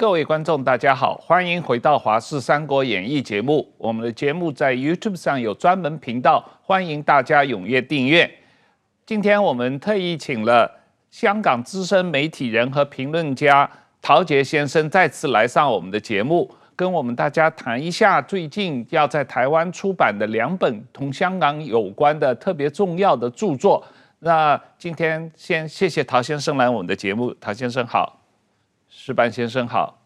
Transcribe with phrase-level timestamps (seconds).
[0.00, 3.68] 各位观众，大家好，欢迎回到《华视三国演义》节目。
[3.76, 8.32] 我们的节目在 YouTube 上有专门频道，欢迎大家踊跃订阅。
[9.04, 10.70] 今天我们特意请了
[11.10, 13.68] 香港资深媒体人和评论家
[14.00, 23.84] 陶杰先生再次来上我们的节目，跟我们大家谈一下最近要在台湾出版的两本同香港有关的特别重要的著作。
[24.20, 28.17] 那今天先谢谢陶先生来我们的节目，陶先生好。
[28.90, 29.98] 石板先生好，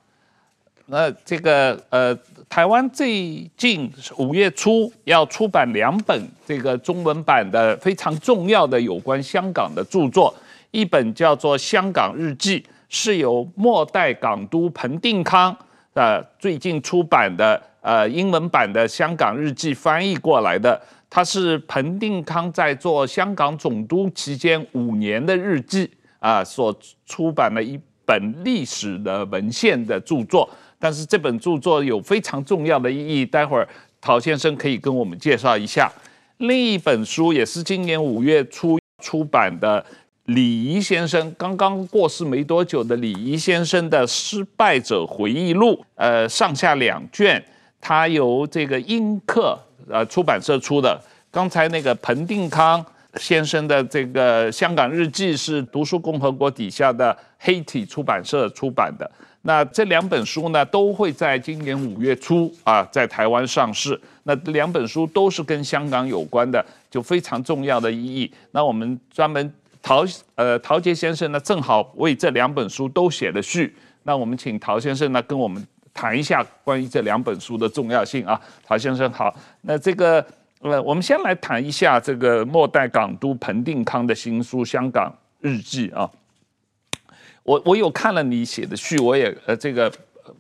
[0.86, 2.16] 那这个呃，
[2.48, 10.34] 台湾最近五月初要出版两本这个中文版的非常重要的有关香港的著作，
[10.70, 15.56] 一本叫做《香港日记》，是由末代港督彭定康
[15.94, 27.80] 呃最近出版的呃英文版的《香港日记》翻译过来的，它是彭定康在做香港总督期间五年的日记啊所出版的一。
[28.12, 30.46] 本历史的文献的著作，
[30.78, 33.24] 但是这本著作有非常重要的意义。
[33.24, 33.66] 待会儿
[34.02, 35.90] 陶先生可以跟我们介绍一下。
[36.36, 39.82] 另一本书也是今年五月初出版的，
[40.26, 47.42] 李怡先生刚刚过世没多久的李怡先生的《失败者回忆录》，呃，上下两卷，
[47.80, 51.00] 它由这个英克呃出版社出的。
[51.30, 52.84] 刚才那个彭定康。
[53.16, 59.10] 先生的这个《香港日记》是读书共和国底下的黑体出版社出版的。
[59.42, 64.00] 那这两本书呢，都会在今年五月初啊，在台湾上市。
[64.22, 68.32] 那两本书都是跟香港有关的，就非常重要的意义。
[68.52, 69.52] 那我们专门
[69.82, 70.04] 陶
[70.36, 73.76] 呃陶杰先生呢，正好为这两本书都写了序。
[74.04, 78.40] 那我们请陶先生呢，跟我们谈一下关于这两本书的重要性啊。
[78.64, 80.24] 陶先生好，那这个。
[80.62, 86.08] 呃，我们先来谈一下这个末代港督彭定康的新书《香港日记》啊。
[87.42, 89.92] 我我有看了你写的序，我也呃这个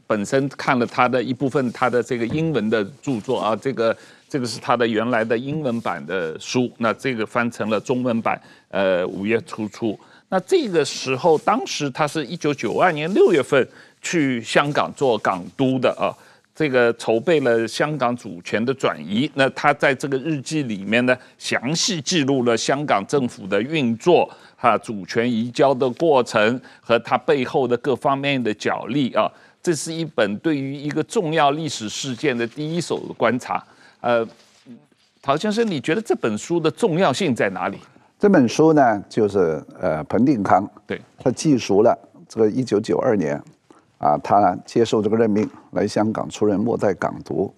[0.06, 3.96] 本身看了他的一部分他的这个英文的著作啊，这个
[4.28, 9.98] 这个是他的原来的英文版的书，那这个翻成了中文版，呃五月初出。
[10.28, 13.68] 那这个时候，当时他是一九九二年六月份
[14.00, 16.14] 去香港做港督的啊。
[16.54, 29.30] 这个筹备了香港主权的转移，那他在这个日记里面呢，详细记录了香港政府的运作，哈，主权移交的过程和它背后的各方面的角力啊。
[29.62, 33.64] 这是一本对于一个重要历史事件的第一手的观察。
[34.00, 34.26] 呃，
[35.22, 37.78] 陶先生，你觉得这本书的重要性在哪里？
[38.18, 41.96] 这本书呢，就是呃，彭定康，对，他记述了
[42.28, 43.42] 这个一九九二年。
[44.02, 47.54] 啊，他接受这个任命来香港出任末代港督，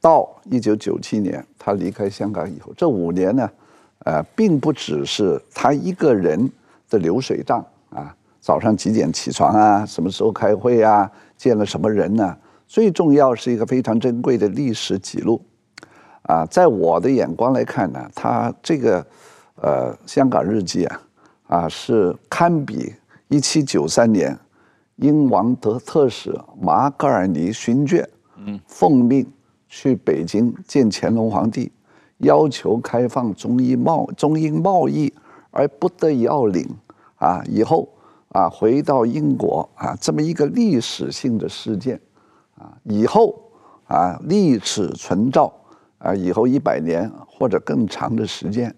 [0.00, 3.48] 到一九九七年他离开香港以后，这五年呢，
[4.00, 6.50] 呃，并不只是他一个人
[6.90, 12.36] 的流水账啊，早上几点起床啊，什么时候开会啊，见了什么人呢？
[12.66, 15.40] 最重要是一个非常珍贵的历史记录，
[16.22, 19.06] 啊，在我的眼光来看呢，他这个
[19.62, 21.00] 呃香港日记啊，
[21.46, 22.92] 啊是堪比
[23.28, 24.36] 一七九三年。
[24.96, 28.08] 英王德特使马格尔尼勋爵，
[28.38, 29.26] 嗯奉命
[29.68, 31.70] 去北京见乾隆皇帝，
[32.18, 35.12] 要求开放中英贸中英贸易，
[35.50, 36.66] 而不得已要领
[37.16, 37.42] 啊！
[37.46, 37.86] 以后
[38.30, 42.00] 啊，回到英国啊，这么一个历史性的事件
[42.56, 43.38] 啊，以后
[43.86, 45.52] 啊，历史存照
[45.98, 48.74] 啊，以后一百年或者更长的时间，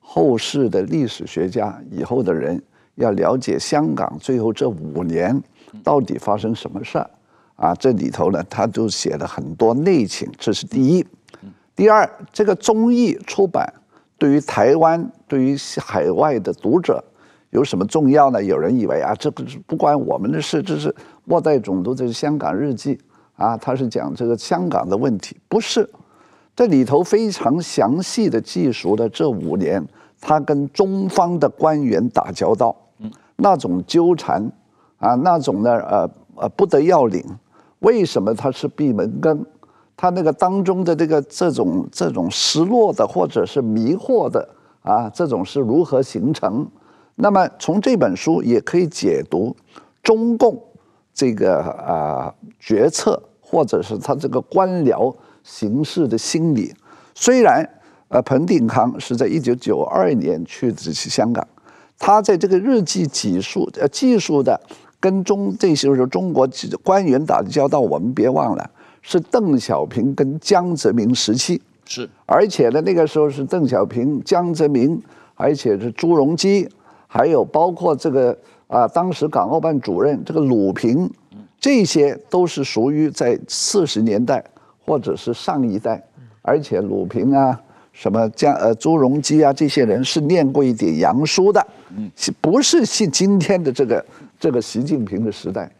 [0.00, 2.60] 后世的历史学家以后的人
[2.96, 5.40] 要了解香港最后这五年。
[5.82, 7.10] 到底发生什么事儿
[7.56, 7.74] 啊？
[7.74, 11.06] 这里头呢，他就写了很多内情，这是第一。
[11.76, 13.72] 第二，这个综艺出版
[14.18, 17.02] 对于台湾、对于海外的读者
[17.50, 18.42] 有什么重要呢？
[18.42, 20.94] 有人以为啊，这个不关我们的事，这是
[21.24, 22.98] 末代总督，这是香港日记
[23.36, 25.88] 啊，他是讲这个香港的问题，不是。
[26.54, 29.82] 这里头非常详细的记述了这五年
[30.20, 32.76] 他跟中方的官员打交道，
[33.36, 34.50] 那种纠缠。
[35.00, 37.24] 啊，那种呢，呃呃，不得要领，
[37.80, 39.44] 为什么他是闭门羹？
[39.96, 44.46] 他那个当中的这个这种这种失落的或者是迷惑的
[44.82, 46.66] 啊，这种是如何形成？
[47.16, 49.54] 那么从这本书也可以解读
[50.02, 50.62] 中共
[51.12, 56.74] 这个啊决策或者是他这个官僚形式的心理。
[57.14, 57.66] 虽然
[58.08, 61.46] 呃，彭定康是在一九九二年去的香港，
[61.98, 64.60] 他在这个日记记述呃记述的。
[65.00, 66.46] 跟中这些时候中国
[66.84, 68.70] 官员打的交道，我们别忘了
[69.00, 75.00] 是邓小平跟江泽民时期，是，而且呢那个时候是邓小平、江泽民，
[75.34, 76.68] 而且是朱镕基，
[77.06, 78.36] 还有包括这个
[78.66, 81.10] 啊当时港澳办主任这个鲁平，
[81.58, 84.44] 这些都是属于在四十年代
[84.84, 86.02] 或者是上一代，
[86.42, 87.58] 而且鲁平啊、
[87.92, 91.66] 什么江呃朱镕基啊这些人是念过一点洋书的，
[91.96, 92.10] 嗯。
[92.40, 94.04] 不是信今天的这个
[94.40, 95.70] 这个习近平的时代，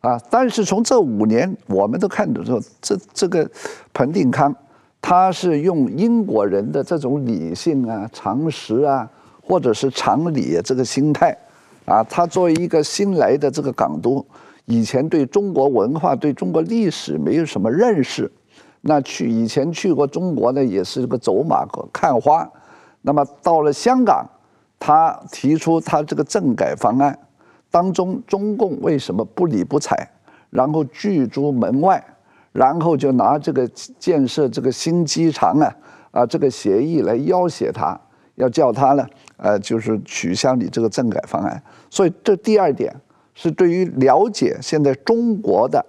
[0.00, 3.50] 啊，但是从这五年我们都看得出，这这个
[3.92, 4.54] 彭定康
[5.02, 9.10] 他是用英国人的这种理性啊、常识啊，
[9.42, 11.36] 或者是常理这个心态，
[11.84, 14.24] 啊，他作为一个新来的这个港督。
[14.66, 18.30] 以前对中国文化、对中国历史没有什么认识，
[18.80, 22.48] 那去以前去过中国呢，也是个走马看花。
[23.02, 24.24] 那么到了香港，
[24.78, 27.16] 他提出他这个政改方案
[27.76, 30.08] 当中，中共为什么不理不睬，
[30.48, 32.02] 然后拒诸门外，
[32.52, 33.68] 然后就拿这个
[33.98, 35.76] 建设这个新机场啊
[36.10, 38.00] 啊这个协议来要挟他，
[38.36, 39.06] 要叫他呢
[39.36, 41.62] 呃就是取消你这个政改方案。
[41.90, 42.94] 所以这第二点。
[43.38, 45.84] 是对于了解现在中国的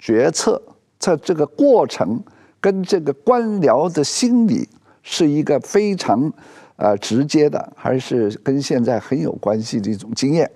[0.00, 0.60] 决策
[0.98, 2.20] 在这个过程
[2.60, 4.68] 跟这个官僚的心理
[5.04, 6.32] 是一个非常
[6.74, 10.50] 呃直接的，还是跟现在很有关系的一种经验。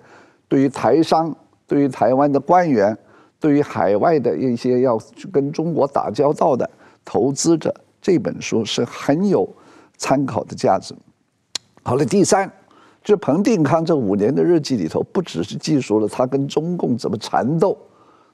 [0.53, 1.35] 对于台商，
[1.67, 2.95] 对于台湾的官员，
[3.41, 6.71] 对于海外的一些要去跟中国打交道的
[7.07, 9.49] 投资者，这本书是很有
[9.97, 10.95] 参考的价值。
[11.83, 12.53] 好了，第三。
[13.03, 17.75] 就彭定康这五年的日记里头，不只是记述了他跟中共怎么缠斗，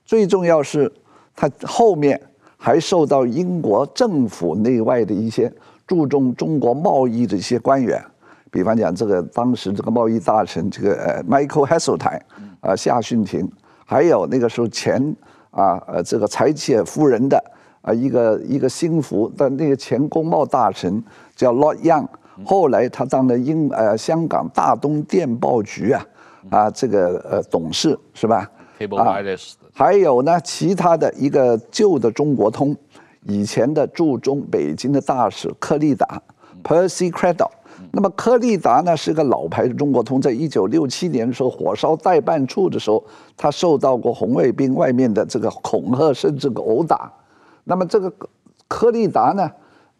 [0.04, 0.92] 最重要是，
[1.36, 2.20] 他后面
[2.56, 5.50] 还受到英国政府内外的一些
[5.86, 8.04] 注重中国贸易的一些官员，
[8.50, 12.20] 比方讲这个当时这个贸易大臣这个呃 Michael Heseltine
[12.60, 13.50] 啊夏训廷，
[13.84, 15.14] 还有那个时候前
[15.50, 17.42] 啊呃这个柴契尔夫人的
[17.82, 21.02] 啊一个一个心腹的那个前工贸大臣
[21.36, 22.06] 叫 Lord Young。
[22.44, 26.06] 后来他当了英呃香港大东电报局啊
[26.50, 28.48] 啊这个呃董事是吧？
[28.96, 29.18] 啊，
[29.74, 32.76] 还有呢其他的一个旧的中国通，
[33.24, 36.22] 以前的驻中北京的大使柯利达
[36.62, 37.50] Percy Craddock。
[37.93, 43.02] 那么柯立达呢是个老牌的中国通，在一九六七年的时候火烧代办处的时候，
[43.37, 47.12] 他受到过红卫兵外面的这个恐吓，甚至殴打。
[47.64, 48.12] 那么这个
[48.67, 49.50] 柯立达呢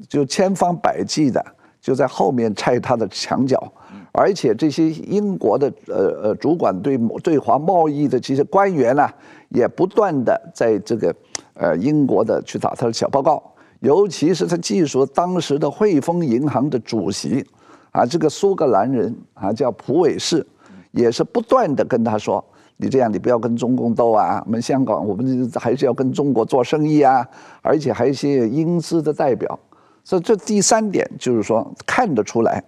[0.09, 1.45] 就千方百计的。
[1.81, 3.73] 就在后面拆他的墙角，
[4.11, 9.09] 而且这些英国的呃呃主管对对华贸易的这些官员呢，
[9.51, 11.15] 也不断的在这个
[11.55, 13.41] 呃英国的去打他的小报告，
[13.79, 17.47] 尤其是他记述当时的汇丰银行的主席
[17.91, 20.47] 啊，这个苏格兰人啊叫普韦士，
[20.93, 22.45] 也是不断的跟他说，
[22.77, 27.27] 你这样你不要跟中共斗啊，我们香港我们还是要跟中国做生意啊，
[27.63, 29.59] 而且还有一些英资的代表。
[30.05, 32.63] 所以这第三点就是说看得出来，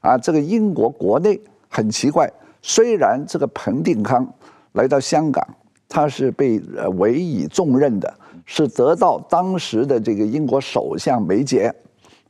[0.00, 1.38] 啊，这个英国国内
[1.68, 2.30] 很奇怪，
[2.62, 4.26] 虽然这个彭定康
[4.72, 5.46] 来到香港，
[5.88, 6.58] 他是被
[6.96, 8.12] 委以重任的，
[8.46, 11.70] 是得到当时的这个英国首相梅杰，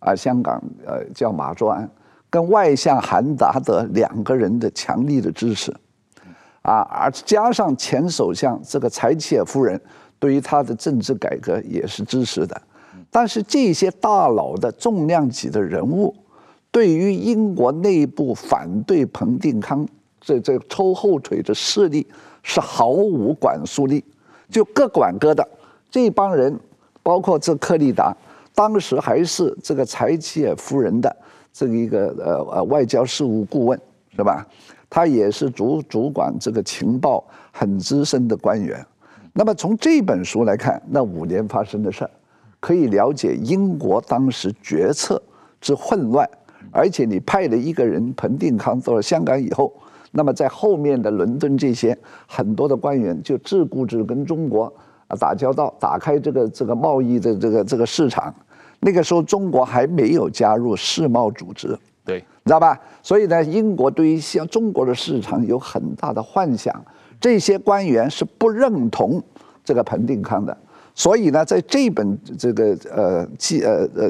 [0.01, 1.89] 啊，香港呃叫马卓安，
[2.29, 5.75] 跟外相韩达德两个人的强力的支持，
[6.63, 9.81] 啊，而加上前首相这个柴契尔夫人
[10.19, 12.61] 对于他的政治改革也是支持的。
[13.11, 16.15] 但是这些大佬的重量级的人物，
[16.71, 19.87] 对于英国内部反对彭定康
[20.21, 22.07] 这这抽后腿的势力
[22.43, 24.05] 是毫无管束力，
[24.51, 25.49] 就各管各的。
[25.89, 26.59] 这帮人，
[27.03, 28.15] 包括这克利达，
[28.55, 31.17] 当时还是这个柴契尔夫人的
[31.59, 33.81] 这个一个呃呃外交事务顾问，
[34.15, 34.47] 是吧？
[34.91, 38.85] 他也是主主管这个情报很资深的官员。
[39.33, 42.11] 那么从这本书来看，那五年发生的事儿。
[42.61, 45.23] 可以了解英国当时决策
[45.61, 46.29] 之混乱，
[46.73, 49.73] 而且你派了一个人彭定康到了香港以后，
[50.11, 51.97] 那么在后面的伦敦这些
[52.27, 54.73] 很多的官员就自顾自跟中国
[55.07, 58.35] 啊打交道，打开这个这个贸易的这个这个市场。
[58.87, 62.81] 那个时候中国还没有加入世贸组织，对，知道吧？
[63.03, 66.73] 所以呢，英国对于像中国的市场有很大的幻想，
[67.21, 69.21] 这些官员是不认同
[69.65, 70.57] 这个彭定康的。
[70.95, 74.09] 所以呢，在这本这个呃记呃呃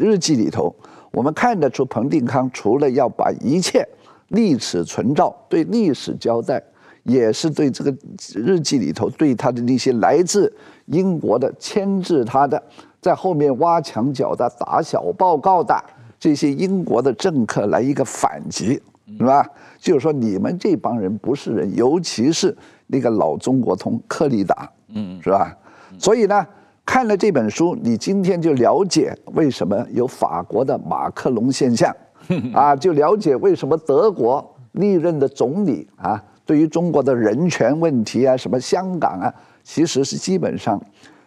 [0.00, 0.74] 日记里头，
[1.12, 3.88] 我们看得出彭定康除了要把一切
[4.30, 6.60] 历史存照、对历史交代，
[7.04, 7.96] 也是对这个
[8.34, 10.52] 日记里头对他的那些来自
[10.86, 12.60] 英国的牵制他的，
[13.06, 15.80] 在后面挖墙脚的、打小报告的
[16.18, 18.82] 这些英国的政客来一个反击，
[19.16, 19.48] 是吧？
[19.78, 22.52] 就是说你们这帮人不是人，尤其是
[22.88, 25.56] 那个老中国通克里达，嗯，是吧？
[25.96, 26.44] 所以呢，
[26.84, 31.94] 看了这本书，你今天就了解为什么有法国的马克龙现象，
[32.52, 39.32] 啊，就了解为什么德国历任的总理啊，对于中国的人权问题啊，什么香港啊，
[39.62, 40.82] 其实是基本上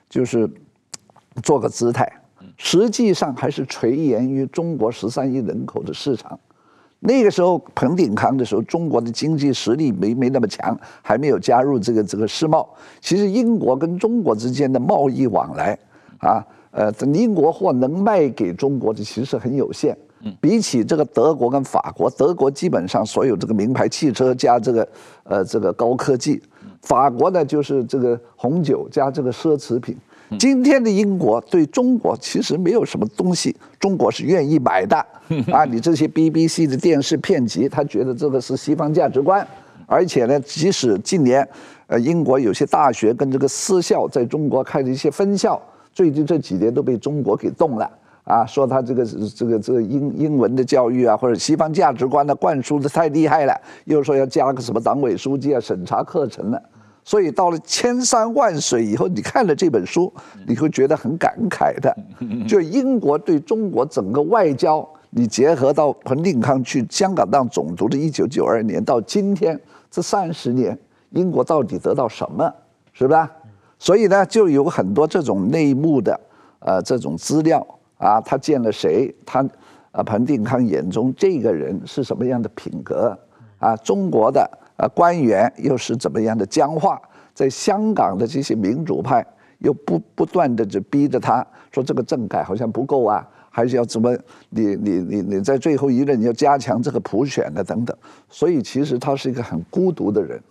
[0.09, 0.45] 就是
[1.41, 2.11] 做个姿态，
[2.57, 6.39] 实际上还是垂涎于中国十三亿人口的市场。
[7.01, 12.67] 那个时候彭定康的时候，中国的经济实力没没那么强，还没有加入这个这个世贸。
[12.99, 15.79] 其实英国跟中国之间的贸易往来
[16.17, 19.97] 啊，呃，英国货能卖给中国的其实很有限。
[20.41, 24.85] 比起这个德国跟法国，德国基本上所有这个名牌汽车加这个
[25.23, 26.41] 呃这个高科技，
[26.81, 29.95] 法国呢就是这个红酒加这个奢侈品。
[30.37, 34.95] 今天的英国对中国其实没有什么东西，中国是愿意买的
[35.51, 35.65] 啊！
[35.65, 39.45] 你这些 BBC 的电视片集，他觉得这个是西方价值观，
[39.87, 41.47] 而且呢，即使近年
[41.87, 45.59] 呃英国有些大学跟这个私校在中国开的一些分校，
[45.91, 47.89] 最近这几年都被中国给动了
[48.23, 48.45] 啊！
[48.45, 49.03] 说他这个
[49.35, 56.61] 这个这个英英文的教育啊，或者西方价值观的灌输的太厉害了，又说要加个什么党委书记啊审查课程了。
[57.09, 60.13] 所以到了千山万水以后，你看了这本书，
[60.45, 61.91] 你会觉得很感慨的。
[62.47, 70.77] 就英国对中国整个外交，你结合到彭定康去香港当总督的一九九二年到今天这三十年，
[71.09, 72.53] 英国到底得到什么，
[72.93, 73.27] 是吧？
[73.79, 76.19] 所以呢，就有很多这种内幕的
[76.59, 77.65] 呃这种资料
[77.97, 79.43] 啊，他见了谁，他
[79.89, 83.17] 啊彭定康眼中这个人是什么样的品格
[83.57, 83.75] 啊？
[83.77, 84.47] 中国的。
[84.79, 86.99] 啊，官员又是怎么样的僵化？
[87.33, 89.25] 在香港的这些民主派
[89.59, 94.17] 又不不断的就逼着他说，这个政改好像不够啊，还是要怎么？
[94.49, 97.95] 你你你你在最后一任你要加强这个普选的等等。
[98.29, 100.41] 所以其实他是一个很孤独的人，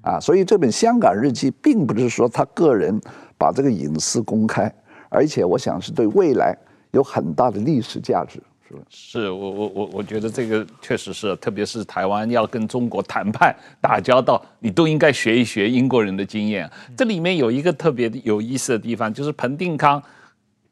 [0.00, 2.98] 啊，所以这本《香港日记》并不是说他个人
[3.36, 4.70] 把这个隐私公开，
[5.08, 6.56] 而且我想是对未来
[6.92, 8.42] 有很大的历史价值。
[8.90, 16.70] 是我我我我觉得这个确实是，特别是台湾要跟中国谈判打交道，你都应该学一学英国人的经验。
[16.96, 20.02] 这里面有一个特别有意思的地方，就是彭定康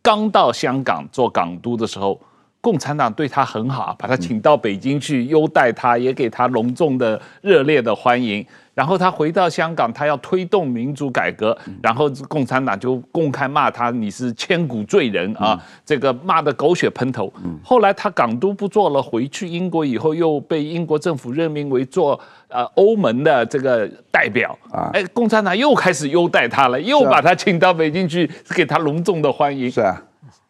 [0.03, 2.21] 刚到香港做港督的时候，
[2.61, 8.47] 共产党对他很好，把他请到北京去优待他，也给他隆重的热烈的欢迎。
[8.77, 15.59] 然后他回到香港，他要推动民主改革，然后共产党就公开骂他，你是千古罪人啊！
[15.83, 17.33] 这个骂得狗血喷头。
[17.65, 24.91] 后来他港督不做了，回去英国以后，又被英国政府任命为做呃欧盟的这个代表啊。
[24.93, 29.71] 哎，共产党又开始优待他了，又把他请到北京去，给他隆重的欢迎。
[29.71, 30.03] 是啊。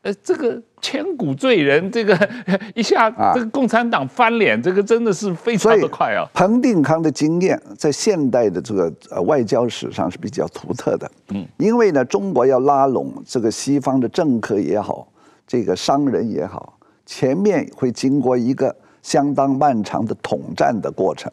[0.02, 2.16] 呃，这个千古罪人，这个
[2.76, 6.25] 一下，这个共产党翻脸，这个真的是非常的快啊。
[6.33, 11.11] 彭定康的经验在现代的这个呃外交史上是比较独特的。
[11.31, 15.09] 嗯，因为呢，中国要拉拢这个西方的政客也好，
[15.45, 21.28] 这个商人也好，前面会经过一个相当漫长的统战的过程。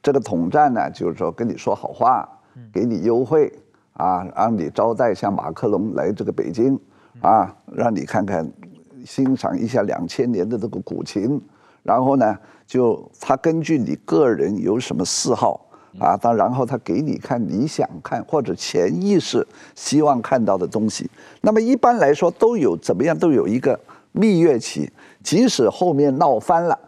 [0.00, 2.28] 这个统战呢，就是说跟你说好话，
[2.72, 3.52] 给你优惠
[3.94, 6.78] 啊，让你招待像马克龙来这个北京。
[7.20, 8.44] 啊，让你看看，
[9.04, 11.40] 欣赏一下两千年的这个古琴，
[11.82, 15.66] 然后呢，就他根据你个人有什么嗜好
[15.98, 21.08] 啊，当然后他给你看你想看或者潜意识希望看到的东西。
[21.42, 23.78] 那么一般来说都有怎么样都有一个
[24.12, 24.90] 蜜月期，
[25.22, 26.78] 即使后面闹翻了，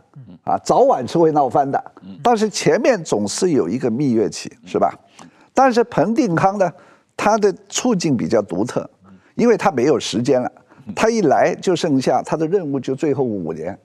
[0.45, 1.93] 啊，早晚是会闹翻的，
[2.23, 4.93] 但是前面总是有一个蜜月期，是吧？
[5.53, 6.73] 但是彭定康呢，
[7.17, 8.89] 他的处境比较独特。
[9.37, 10.51] 因为他没有时间了，
[10.95, 13.77] 他一来就剩下他的任务就最后五年，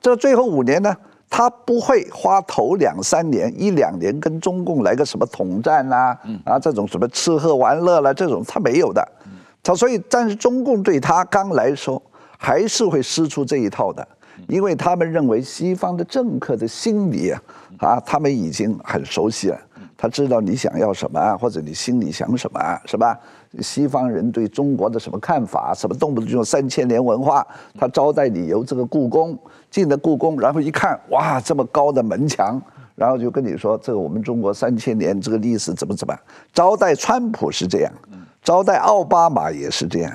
[0.00, 0.94] 这最后五年呢，
[1.28, 9.06] 他不会花头两三年一两年跟中共来个什么统战啦，啊这种什么吃喝玩乐啦这种他没有的，
[9.62, 12.02] 他所以但是中共对他刚来说
[12.36, 14.06] 还是会施出这一套的，
[14.48, 17.42] 因为他们认为西方的政客的心理啊，
[17.78, 19.58] 啊他们已经很熟悉了，
[19.96, 23.18] 他知道你想要什么或者你心里想什么是吧？
[23.58, 25.74] 西方人对中国的什么看法？
[25.74, 27.44] 什么动不动就用三千年文化？
[27.76, 29.36] 他招待你游这个故宫，
[29.68, 32.62] 进了故宫，然后一看，哇，这么高的门墙，
[32.94, 36.16] 然后就跟你说，这个我们中国三千年这个历史怎么怎么？
[36.52, 37.92] 招待川普是这样，
[38.40, 40.12] 招待奥巴马也是这样，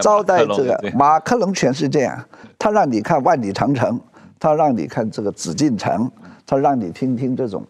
[0.00, 2.18] 招待这个马克龙全是这样。
[2.58, 4.00] 他让你看万里长城，
[4.40, 6.10] 他让你看这个紫禁城，
[6.46, 7.62] 他让你听听这种，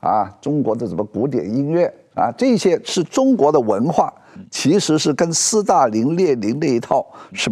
[0.00, 4.12] 啊，中国的什么古典音乐啊，这些是中国的文化。
[4.50, 7.50] 其实是跟斯大林、列宁那一套是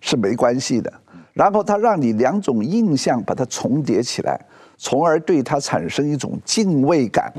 [0.00, 0.92] 是没关系的，
[1.32, 4.38] 然后他让你两种印象把它重叠起来，
[4.76, 7.32] 从而对他产生一种敬畏感。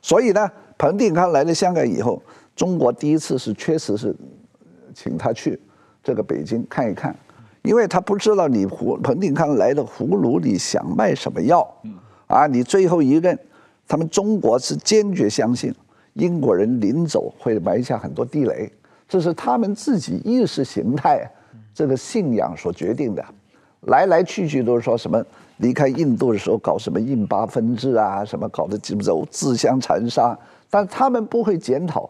[0.00, 2.22] 所以呢，彭定康来了香港以后，
[2.54, 4.14] 中国第一次是确实是
[4.94, 5.60] 请他去
[6.02, 7.14] 这个北京看一看，
[7.62, 11.66] 因为他不知道你胡彭定康来的葫芦里想卖什么药，
[12.26, 13.38] 啊，你最后一任，
[13.86, 15.74] 他们中国是坚决相信。
[16.16, 18.70] 英国人临走会埋下很多地雷，
[19.06, 21.30] 这是他们自己意识形态
[21.74, 23.24] 这个信仰所决定的。
[23.82, 25.22] 来来去去都是说什么
[25.58, 30.36] 离开印度的时候搞什么印巴分治啊，什么搞得几乎自相残杀，
[30.70, 32.08] 但他们不会检讨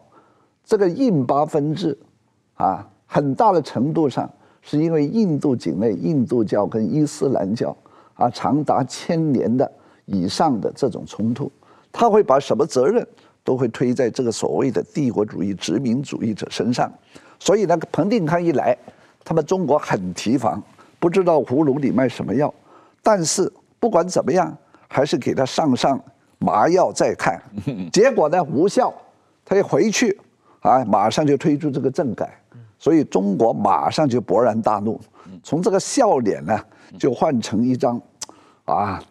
[0.63, 1.95] 这个印巴分治
[2.55, 4.27] 啊，很大的程度上
[4.61, 7.75] 是因为印度境内印度教跟伊斯兰教
[8.15, 9.69] 啊长达千年的
[10.05, 11.51] 以上的这种冲突。
[11.91, 13.05] 他会把什么责任
[13.47, 16.91] 都会推在这个所谓的帝国主义殖民主义者身上，
[17.39, 18.77] 所以那个彭定康一来，
[19.23, 20.61] 他们中国很提防，
[20.99, 22.53] 不知道葫芦里卖什么药，
[23.01, 23.49] 但是
[23.79, 24.53] 不管怎么样，
[24.89, 25.97] 还是给他上上
[26.39, 27.41] 麻药再看，
[27.89, 28.93] 结果呢无效，
[29.45, 30.19] 他一回去
[30.59, 32.37] 啊，马上就推出这个政改，
[32.77, 34.99] 所以中国马上就勃然大怒，
[35.41, 36.59] 从这个笑脸呢
[36.99, 38.01] 就换成一张
[38.65, 39.01] 啊。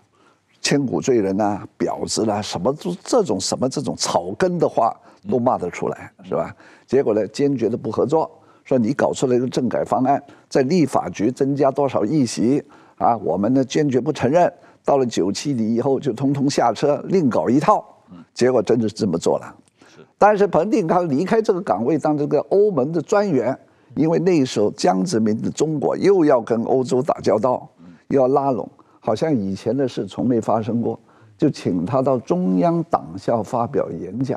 [0.66, 4.92] 千古罪人呐、啊，婊子啦、啊，什么这这种什么这种草根的话
[5.30, 6.52] 都骂得出来，是吧？
[6.88, 8.28] 结果呢，坚决的不合作，
[8.64, 12.61] 说你搞出来一个政改方案，在立法局增加多少议席
[12.96, 13.16] 啊？
[13.18, 14.52] 我们呢坚决不承认。
[14.85, 17.85] 到了九七年以后，就通通下车，另搞一套。
[18.35, 19.54] 结果真的是这么做了。
[20.18, 23.56] 但是彭定康离开这个岗位当这个欧盟的专员，
[23.94, 27.68] 因为那时候江泽民的中国又要跟欧洲打交道，
[28.08, 28.68] 又要拉拢。
[29.06, 30.98] 好像以前的事从没发生过，
[31.38, 34.36] 就请他到中央党校发表演讲。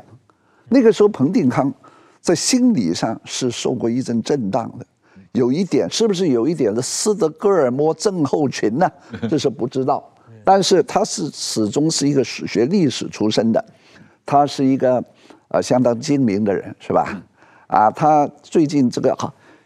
[0.68, 1.74] 那个时候，彭定康
[2.20, 4.86] 在心理上是受过一阵震荡的，
[5.32, 8.88] 有一点是不是有一点的斯德哥尔摩症候群呢？
[9.28, 10.08] 这是不知道。
[10.44, 13.64] 但是他是始终是一个史学历史出身的，
[14.24, 15.02] 他是一个
[15.48, 17.20] 呃相当精明的人，是吧？
[17.66, 19.16] 啊，他最近这个，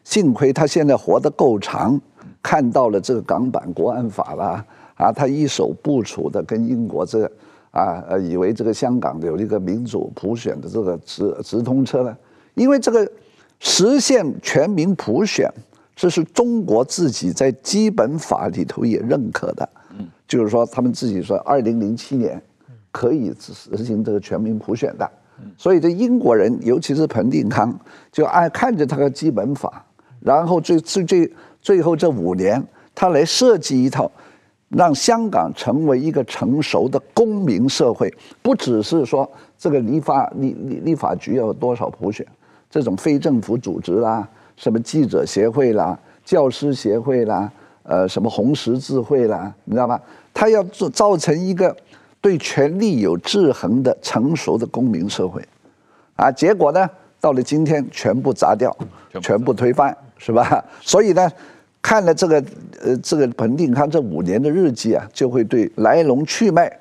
[0.02, 2.00] 幸亏他现在活得够长，
[2.42, 4.64] 看到了这个港版国安法啦。
[4.96, 7.32] 啊，他一手部署的跟英国这个
[7.72, 12.16] 啊呃，以为这个香港有一个民主普选的这个直直通车呢，
[12.54, 13.10] 因为这个
[13.58, 15.50] 实现全民普选，
[15.96, 19.68] 这是中国自己在基本法里头也认可的，
[20.28, 22.40] 就是说他们自己说二零零七年
[22.92, 25.10] 可以实行这个全民普选的，
[25.58, 27.76] 所以这英国人尤其是彭定康
[28.12, 29.84] 就爱看着他的基本法，
[30.20, 34.08] 然后最最最最后这五年他来设计一套。
[34.70, 42.26] 让香港成为一个成熟的公民社会，不只是说这个立法立立立法局要有多少普选，
[42.68, 47.50] 这种非政府组织啦，什么记者协会啦、教师协会啦，
[47.84, 50.00] 呃，什么红十字会啦，你知道吧？
[50.32, 51.76] 他要做造成一个
[52.20, 55.40] 对权力有制衡的成熟的公民社会，
[56.16, 58.76] 啊，结果呢，到了今天全部砸掉，
[59.22, 60.64] 全部推翻，是吧？
[60.80, 61.30] 所以呢。
[61.84, 62.42] 看了这个，
[62.82, 66.72] 呃，这个彭定康这五年的日记啊，就会对来龙去脉，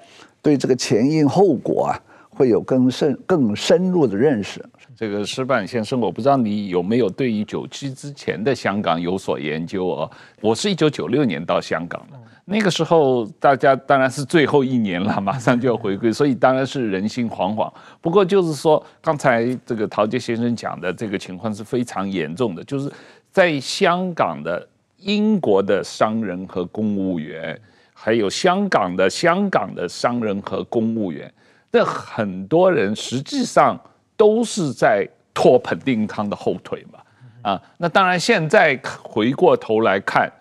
[0.42, 4.64] 对这个前因后果啊，会有更深、更深入的认识。
[4.96, 10.10] 这个石板先生，我不知道你有没有对于九七之前的香港有所研究哦？
[10.40, 17.70] 我是一九九六年到香港的，那个时候大家当然是最后一年了，马上就要回归， 所以当然是人心惶惶。
[18.00, 22.90] 不过就是说，刚才这个陶杰先生讲的这个情况是非常严重的，就是
[23.30, 24.66] 在香港的。
[25.04, 27.60] 英国的商人和公务员，
[27.94, 31.32] 还有香港的香港的商人和公务员，
[31.72, 33.80] 这很多人实际上
[34.16, 37.00] 都是在拖彭定康的后腿嘛。
[37.42, 40.32] 啊，那当然现在回过头来看，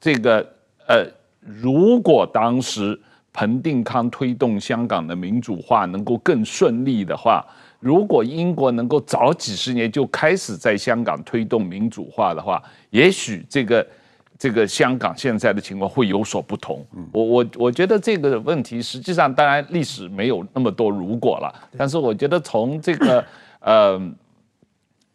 [0.00, 0.44] 这个
[0.88, 1.06] 呃，
[1.40, 2.98] 如果当时
[3.32, 7.46] 彭定康推动香港的民主化能够更顺利的话，
[7.78, 13.86] 如果英国能够早几十年就开始在香港推动民主化的话，也许这个。
[14.38, 16.86] 这个香港现在的情况会有所不同。
[17.12, 23.24] 我我我觉得这个问题实际上，当然历史没有那么多如果了，但是我觉得从这个
[23.58, 24.00] 呃，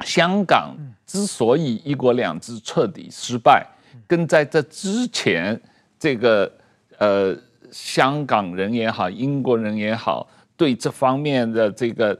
[0.02, 3.66] 香港之所以一国两制彻底失败，
[4.06, 5.58] 跟在这之前
[5.98, 6.52] 这个
[6.98, 7.34] 呃
[7.72, 12.20] 香港人也好，英国人也好，对这方面的这个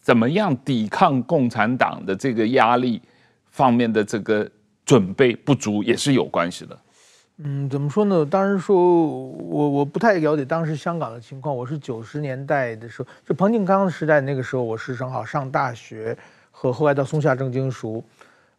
[0.00, 3.02] 怎么样抵抗共产党的这个压力
[3.50, 4.50] 方面的这个。
[4.90, 6.76] 准备不足也是有关系的。
[7.36, 8.26] 嗯，怎么说呢？
[8.26, 11.56] 当时说我我不太了解当时香港的情况。
[11.56, 16.18] 我是九十年代的时候，就彭定康时代，那个时候我是正好上大学，
[16.50, 18.02] 和后来到松下正经熟。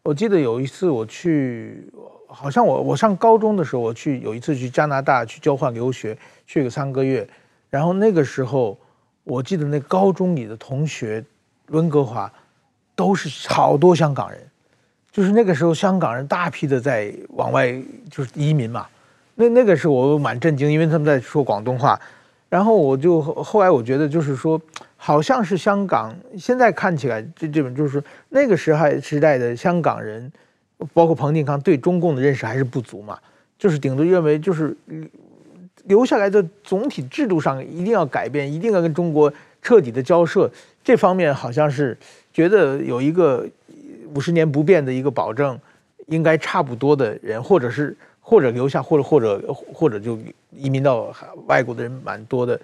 [0.04, 1.92] 我记得有一次我去，
[2.30, 6.18] 好像我我上高中的时候，我去有一次去加拿大去交换留学，
[6.48, 7.28] 去个三个月。
[7.70, 8.80] 然后那个时候，
[9.26, 11.22] 我记得那高中里的同学，
[11.68, 12.32] 温哥华，
[12.96, 14.40] 都是好多香港人。
[15.12, 17.76] 就是那个时候，香港人大批的在往外
[18.10, 18.88] 就是移民嘛，
[19.36, 22.00] 那那个时候我蛮震惊，因为他们在说广东话，
[22.48, 24.60] 然后我就后来我觉得就是说，
[24.96, 30.32] 好像是香港现在看起来这这本就是那个时代时代的香港人，
[30.94, 33.18] 包括彭定康对中共的认识还是不足嘛，
[33.60, 34.76] 就是顶多认为就是
[35.86, 40.50] 留下来的总体制度上一定要改变，一定要跟中国彻底的交涉，
[40.84, 41.98] 这方面好像是
[42.32, 43.46] 觉得有一个
[44.16, 45.60] 五十年不变的一个保证，
[46.08, 47.96] 应该差不多的人，或者是。
[48.24, 50.18] 或者留下，或者或者或者就
[50.52, 51.14] 移民到
[51.48, 52.58] 外国的人蛮多的，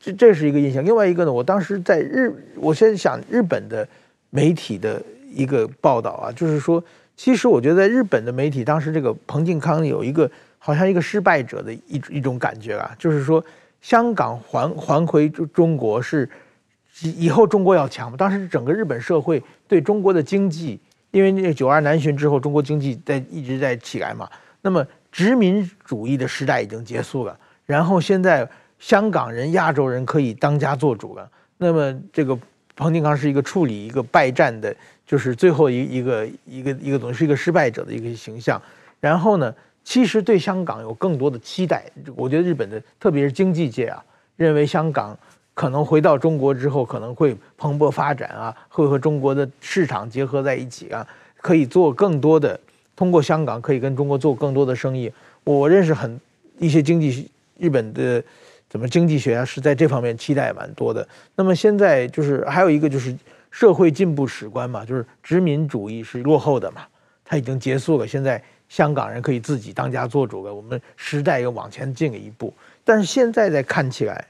[0.00, 0.82] 这这是一个印象。
[0.82, 3.86] 另外一个呢，我当时在日，我先想日本的
[4.30, 6.82] 媒体的一个报道啊，就是说，
[7.14, 13.44] 其实我觉得在日本的媒体当时这个彭靖康有一个好像一个失败者的一一种感觉啊，就是说
[13.82, 16.28] 香港还还回中国是
[17.02, 18.16] 以后中国要强嘛。
[18.16, 24.28] 当时整个日本社会对中国的经济，因为那个九二南巡之后，中国经济在一直在起来嘛。
[24.60, 28.48] 那么殖民主义的时代已经结束了，然后现在
[28.78, 31.30] 香港人、亚洲人可以当家做主了。
[31.56, 32.38] 那么这个
[32.74, 34.74] 彭定康是一个处理一个败战的，
[35.06, 38.60] 就是最后一一个一个一个总是一个失败者的一个形象。
[39.00, 41.84] 然后呢，其实对香港有更多的期待。
[42.16, 44.04] 我觉得日本的特别是经济界啊，
[44.36, 45.16] 认为香港
[45.58, 51.04] 可能回到中国之后可能会蓬勃发展啊，会和中国的市场结合在一起啊，
[51.38, 52.58] 可以做更多的。
[52.94, 56.20] 通过香港可以跟中国做更多的生意，我认识很
[56.58, 58.22] 一些经济日本的
[58.70, 61.06] 怎么经济学家是在这方面期待蛮多的。
[61.34, 63.12] 那么现在就是还有一个就是
[63.50, 66.82] 社会进步史观嘛，就是殖民主义是落后的嘛，
[67.24, 68.06] 它已经结束了。
[68.06, 72.54] 现在香港人可以自己当家做主了，我们时代又往前进了一步。
[72.84, 74.24] 但是现在再看起来，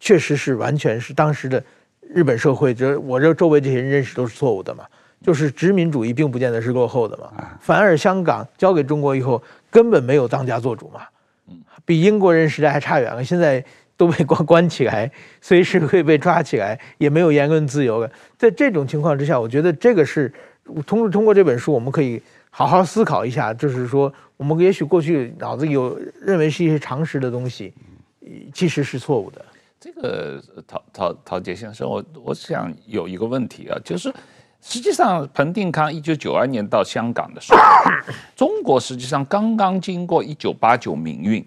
[0.00, 1.62] 确实是完全是当时的
[2.00, 4.84] 日本社会，就是我这周围这些人认识都是错误的嘛。
[5.20, 11.00] 就是殖民主义并不见得是落后的嘛，反而香港交给中国以后根本没有当家做主嘛，
[11.84, 13.24] 比英国人时代还差远了。
[13.24, 13.62] 现在
[13.96, 18.08] 都被关关起来，随时会被抓起来，也没有言论自由了。
[18.38, 20.32] 在这种情况之下，我觉得这个是
[20.86, 23.52] 通通过这本书，我们可以好好思考一下。
[23.52, 27.74] 就是说，我们也许过去脑子里有认为是一些常识的东西，
[28.54, 29.44] 其实是错误的。
[29.80, 34.12] 这个陶陶陶杰先生，我我想有一个问题啊，就是。
[34.60, 37.60] 实际上，彭定康一九九二年到香港的时候，
[38.34, 41.46] 中国实际上刚刚经过一九八九民运，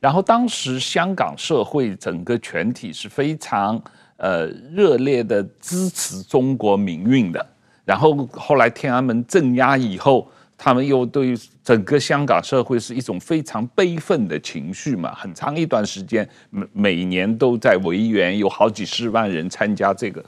[0.00, 3.78] 然后当时香港社会整个全体是非常
[4.16, 7.46] 呃热烈的支持中国民运的。
[7.84, 10.26] 然后后来天安门镇压以后，
[10.60, 20.22] 他们又对整个香港社会是一种非常悲愤的情绪嘛，很长一段时间每每年都在维园有好几十万人参加这个。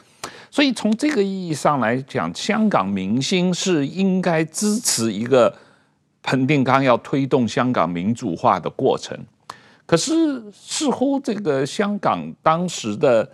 [0.49, 5.53] 所以从这个意义上来讲，香港明星是应该支持一个
[6.23, 9.19] 彭定康要推动香港民主化的过程。
[9.85, 13.29] 可是似乎这个香港当时的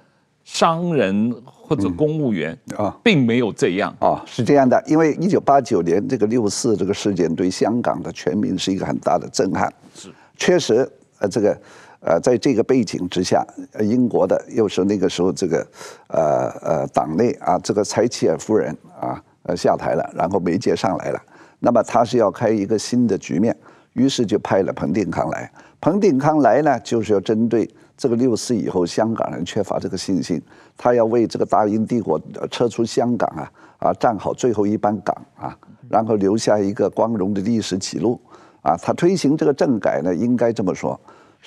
[0.46, 4.82] 商人或者公务员啊，并没有这样啊，是这样的。
[4.86, 9.70] 因为一九八九年这个六四这个事件对香港的全民是一个很大的震撼。
[9.94, 11.60] 是，确实，呃，这个。
[12.00, 13.44] 呃，在这个背景之下，
[13.80, 15.66] 英国的又是那个时候这个，
[16.06, 21.20] 呃呃，党内啊，这个柴契尔夫人啊，呃下台了，然后梅杰上来了，
[21.58, 23.56] 那么他是要开一个新的局面，
[23.94, 25.50] 于是就派了彭定康来。
[25.80, 30.40] 彭定康来呢，就是要针对这个六四以后香港人缺乏这个信心，
[30.76, 35.56] 他要为这个大英帝国撤出香港啊啊站好最后一班岗啊，
[35.88, 38.20] 然后留下一个光荣的历史记录
[38.62, 38.76] 啊。
[38.76, 40.98] 他推行这个政改呢，应该这么说。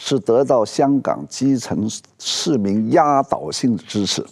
[0.01, 1.85] 是得到香港基层
[2.19, 4.25] 市民压倒性的支持，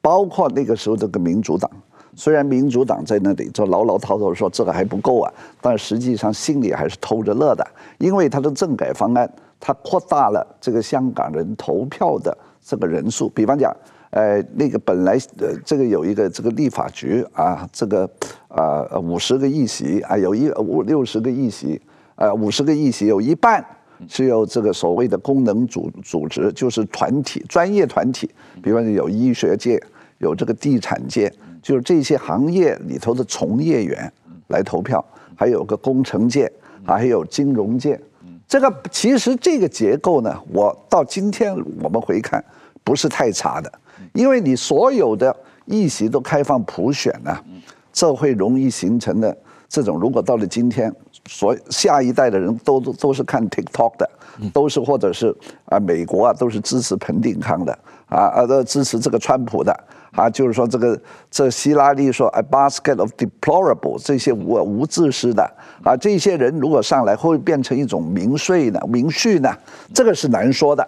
[0.00, 1.68] 包括那个时候这个民主党，
[2.14, 7.66] 虽然民主党在那里就唠唠叨叨说这个还不够啊，但实际上心里还是偷着乐的，
[7.98, 13.74] 因为他的政改方案，它扩大了这个香港人投票的这个人数，比方讲，
[14.10, 18.08] 呃，那个本来呃这个有一个这个立法局啊，这个
[18.48, 21.80] 啊五十个议席啊，有一五六十个议席，
[22.16, 23.64] 呃五十个议席有一半。
[24.06, 28.28] 是由这个所谓的功能组组织，就是团体、专业团体，
[28.62, 29.82] 比方说有医学界、
[30.18, 34.12] 有这个地产界，就是这些行业里头的从业员
[34.48, 35.02] 来投票，
[35.34, 36.52] 还有个工程界，
[36.84, 37.98] 还有金融界。
[38.48, 42.44] 这个其实这个结构呢，我到今天我们回看
[42.84, 43.72] 不是太差的，
[44.12, 47.36] 因为你所有的议席都开放普选呢，
[47.92, 49.36] 这会容易形成的
[49.68, 50.94] 这种，如果到了今天。
[51.28, 54.08] 所下一代的人都都都是看 TikTok 的，
[54.52, 59.76] 都是或者是啊美国啊都是支持彭定康的啊啊都支持这个川普的
[60.12, 60.96] 啊，就是说这个
[61.28, 68.80] 这希拉里说 a basket of deplorable 这些无无知识的啊，这些人如果上来会变成一种民税呢？
[68.88, 69.54] 民序呢？
[69.94, 70.86] 这个是难说的。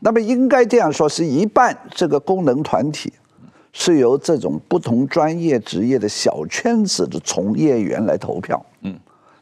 [0.00, 3.12] 那么应该这样说，是一半这个功能团体
[3.72, 8.94] 是由这种不同专业职业的小圈子的从业员来投票，嗯，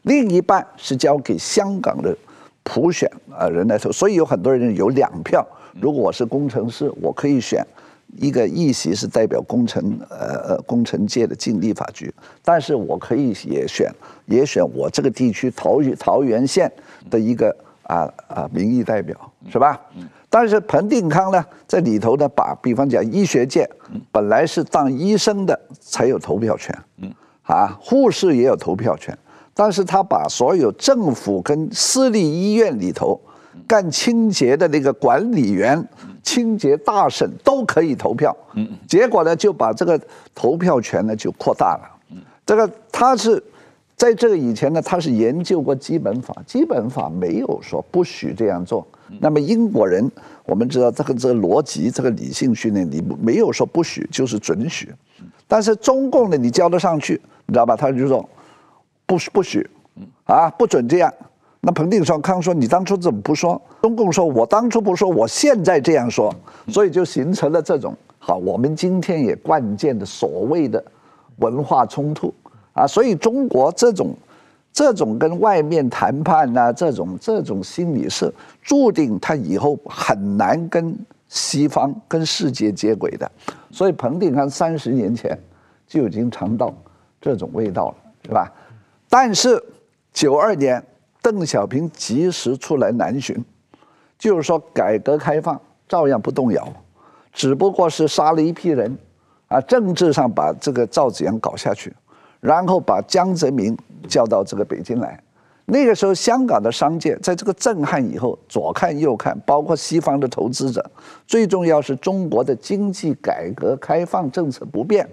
[0.03, 2.15] 另一半是交给香港的
[2.63, 3.91] 普选啊人来投。
[3.91, 5.45] 所以有很多人有两票。
[5.79, 7.65] 如果我是工程师，我可以选。
[8.19, 13.91] 一个议席是代表工程，呃呃，工程界的进立法局，但是我可以也选，
[14.25, 16.71] 也选我这个地区桃园桃园县
[17.09, 19.15] 的一个啊啊民意代表，
[19.51, 19.79] 是吧？
[20.29, 23.69] 但是彭定康呢，在里头呢，把比方讲医学界
[24.11, 26.77] 本来是当医生的才有投票权，
[27.43, 29.17] 啊，护士也有投票权，
[29.53, 33.19] 但是他把所有政府跟私立医院里头
[33.67, 35.87] 干清洁的那个管理员。
[36.27, 39.97] 清洁大婶都可以投票，嗯结果呢就把这个
[40.35, 41.83] 投票权呢就扩大了。
[42.11, 43.41] 嗯这个他是
[43.95, 48.85] 在这个以前呢，他是研究过基本法，基本法没有说不许这样做。
[49.21, 50.11] 那么英国人，
[50.43, 54.93] 我们知道这个这个逻辑，这个理性训练，你没有说不许，就是准许。
[55.47, 57.13] 但是中共呢，你交得上去，
[57.45, 57.73] 你知道吧？
[57.73, 58.29] 他就说
[59.05, 59.65] 不不许，
[60.25, 61.13] 啊，不准这样。
[61.59, 66.33] 那彭定康说：“你当初怎么不说？”中共说：“我当初不说，我现在这样说，
[66.67, 70.81] 所以就形成了这种好，我们今天也关键的所谓的
[71.37, 72.33] 文化冲突
[72.73, 72.85] 啊。
[72.87, 74.15] 所以中国这种
[74.71, 83.29] 这种跟外面谈判呐，这种这种心理是注定他以后很难跟西方跟世界接轨的。
[83.71, 85.37] 所以彭定康三十年前
[85.87, 86.73] 就已经尝到
[87.19, 88.53] 这种味道了，是吧？
[89.09, 89.61] 但是
[90.13, 90.81] 九二年。”
[91.27, 93.35] 邓小平及时出来南巡，
[94.17, 96.65] 就是说改革开放照样不动摇，
[97.33, 98.97] 只不过是杀了一批人，
[99.49, 101.93] 啊，政治上把这个赵紫阳搞下去，
[102.39, 105.21] 然后把江泽民叫到这个北京来。
[105.65, 110.89] 那个时候，香港的商界在这个震撼以后，左看右看，包括西方的投资者，
[111.25, 115.05] 最重要是中国的经济改革开放政策不变，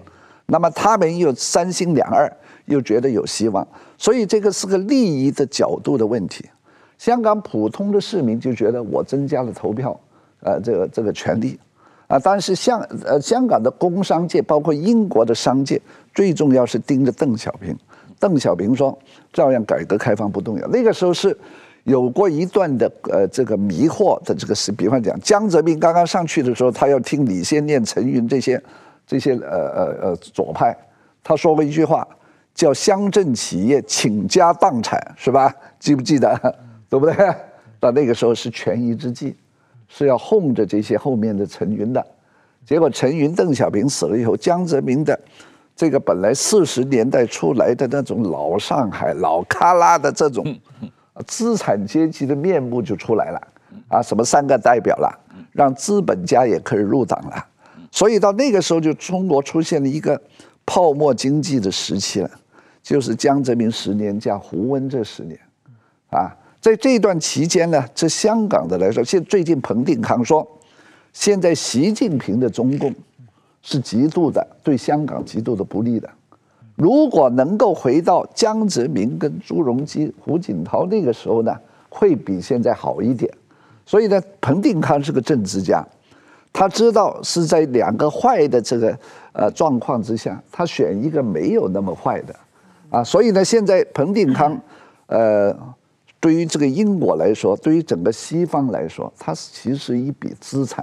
[0.45, 2.31] 那么他们又三心两二。
[2.65, 6.45] 又觉得有希望，所以这个是个利益的角度的问题。
[6.97, 9.99] 香港普通的市民就觉得我增加了投票，
[10.39, 11.59] 呃，这个这个权利，
[12.07, 15.79] 啊，但是香呃香港的工商界，包括英国的商界，
[16.13, 17.77] 最重要是盯着邓小平。
[18.17, 18.97] 邓小平说，
[19.33, 20.67] 照样改革开放不动摇。
[20.69, 21.37] 那个时候是
[21.83, 28.59] 有过一段的呃这个迷惑的这个事，比方讲江泽民刚刚上去的时候，他要听李先念、陈云这些
[29.05, 30.75] 这些呃呃呃左派，
[31.21, 32.07] 他说过一句话。
[32.55, 35.53] 叫乡镇企业倾家荡产是吧？
[35.77, 36.33] 记不记得？
[36.89, 37.13] 对不对？
[37.79, 39.35] 到那个时候是权宜之计，
[39.87, 42.03] 是要哄着这些后面的陈云的。
[42.65, 45.19] 结果陈云、邓小平死了以后，江泽民的
[45.75, 50.57] 这个本来四十年代出来的那种老上海老旮旯的这种
[51.27, 53.47] 资产阶级的面目就出来了
[53.89, 54.01] 啊！
[54.01, 55.19] 什么三个代表了，
[55.51, 57.45] 让资本家也可以入党了。
[57.91, 60.19] 所以到那个时候，就中国出现了一个
[60.65, 62.31] 泡沫经济的时期了。
[62.85, 65.39] 就是江泽民十年加胡温这十年，
[66.11, 66.29] 啊，
[66.61, 70.47] 在这段期间呢，这香港的来说，现最近彭定康说，
[71.11, 72.93] 现在习近平的中共
[73.63, 76.07] 是极度的对香港极度的不利的，
[76.75, 81.57] 如果能够回到江泽民跟朱镕基、胡锦涛那个时候呢，
[81.89, 83.33] 会比现在好一点。
[83.83, 85.83] 所以呢，彭定康是个政治家，
[86.53, 88.95] 他知道是在两个坏的这个
[89.33, 92.35] 呃状况之下，他选一个没有那么坏的。
[92.95, 94.57] 啊，所以呢，现在彭定康，
[95.07, 95.53] 呃，
[96.21, 100.81] 对于这个英国来说，对于整个西方来说，它其实一笔资产，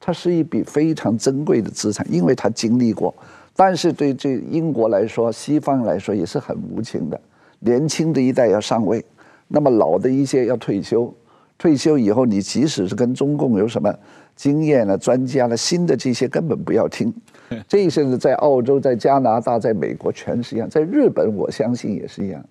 [0.00, 3.14] 它是一笔非常珍贵的资产，因为它经历过。
[3.54, 7.20] 但是对这英国来说，西方来说也是很无情的，
[7.58, 9.04] 年轻的一代要上位，
[9.48, 11.12] 那么老的一些要退休，
[11.58, 13.94] 退休以后，你即使是跟中共有什么
[14.34, 17.12] 经验了、专家了，新的这些根本不要听。
[17.68, 22.42] 这些呢，在澳洲、在加拿大、在美国全是一样，在日本我相信也是一样，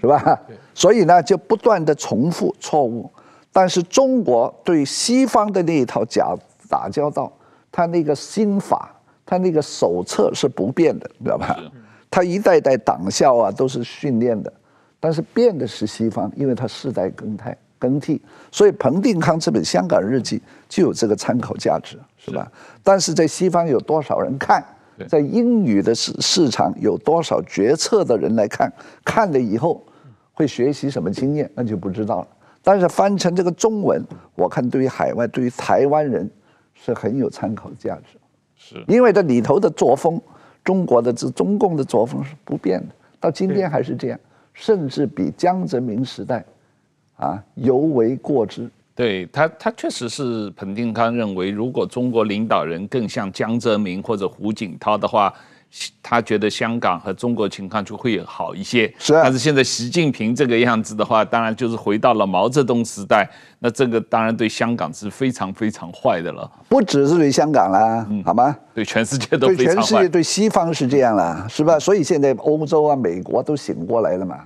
[0.00, 0.40] 是吧？
[0.74, 3.08] 所以呢，就不断的重复错误。
[3.52, 6.34] 但是中国对西方的那一套假
[6.68, 7.32] 打交道，
[7.70, 11.58] 他那个心法，他那个手册是不变的，知道吧？
[12.10, 14.52] 他一代代党校啊都是训练的，
[14.98, 17.44] 但是变的是西方，因为他世代更替。
[17.78, 20.38] 更替，所以彭定康这本《香港日记》
[20.68, 22.50] 就有这个参考价值，是吧？
[22.82, 24.64] 但是在西方有多少人看？
[25.06, 28.72] 在英语的市市场有多少决策的人来看？
[29.04, 29.80] 看了以后
[30.32, 31.48] 会学习什么经验？
[31.54, 32.28] 那就不知道了。
[32.64, 36.28] 但是翻成这个中文，我看对于海外、对于台湾人
[36.74, 38.18] 是很有参考价值。
[38.56, 40.20] 是，因为这里头的作风，
[40.64, 44.18] 中国的这中共的作风是不变的，到今天还是这样。
[44.52, 46.44] 甚至比江泽民时代
[47.18, 48.70] 啊尤为过之。
[48.94, 55.30] 对他，他确实是彭定康认为，如果中国领导人更像江泽民或者胡锦涛的话。
[56.02, 59.20] 他觉得香港和中国情况就会好一些，是啊。
[59.22, 63.28] 但是现在习近平这个样子的话，当然就是回到了毛泽东时代，
[63.58, 66.50] 那这个当然对香港是非常非常坏的了。
[66.70, 68.56] 不只是对香港啦，嗯、好吗？
[68.74, 69.66] 对全世界都非常坏。
[69.66, 71.78] 对全世界对西方是这样啦，是吧？
[71.78, 74.38] 所以现在欧洲啊、美国都醒过来了嘛。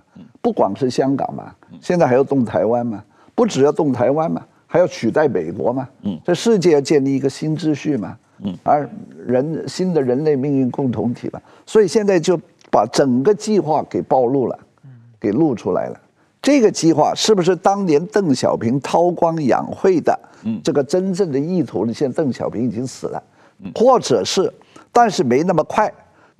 [0.43, 3.03] 不光是香港嘛，现在还要动台湾嘛，
[3.35, 5.89] 不只要动台湾嘛，还要取代美国嘛。
[6.03, 8.19] 嗯，这世界要建立一个新秩序嘛。
[8.45, 8.91] 嗯，而
[9.25, 12.37] 人新的人类命运共同体嘛，所以现在就
[12.73, 14.59] 把整个计划给暴露了，
[15.21, 16.01] 给露出来了。
[16.43, 20.19] 这个计划是不是当年邓小平韬光养晦的？
[20.65, 21.95] 这个真正的意图呢？
[21.95, 23.23] 现在邓小平已经死了，
[23.77, 24.53] 或者是，
[24.91, 25.93] 但是没那么快。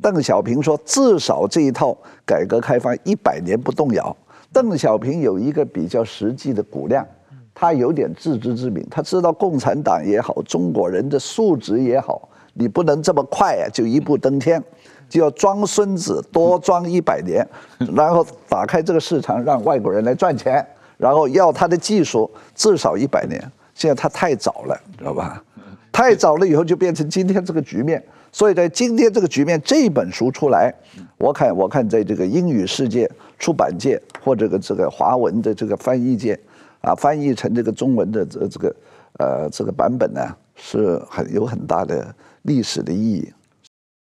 [0.03, 4.15] 邓小平说，至少这一套改革开放一百年不动摇。
[4.53, 7.07] 邓小平有一个比较实际的估量。
[7.55, 14.61] 他有点自知之明，他知道共产党也好，中国人的素质也好，你不能这么快啊就一步登天，
[15.07, 17.47] 就要装孙子多装一百年，
[17.95, 23.39] 然后打开这个市场让外国人来赚钱，然后要他的技术至少一百年。
[23.75, 25.45] 现在他太早了，知道吧？
[25.93, 28.03] 太早了以后就变成今天这个局面。
[28.33, 30.75] 所以在今天这个局面，这本书出来，
[31.19, 36.37] 我看我看在这个英语世界出版界或者个这个华文的这个翻译界。
[36.83, 38.77] 啊，翻译成这个中文的这这个
[39.21, 40.21] 呃这个版本呢，
[40.57, 43.33] 是很有很大的历史的意义。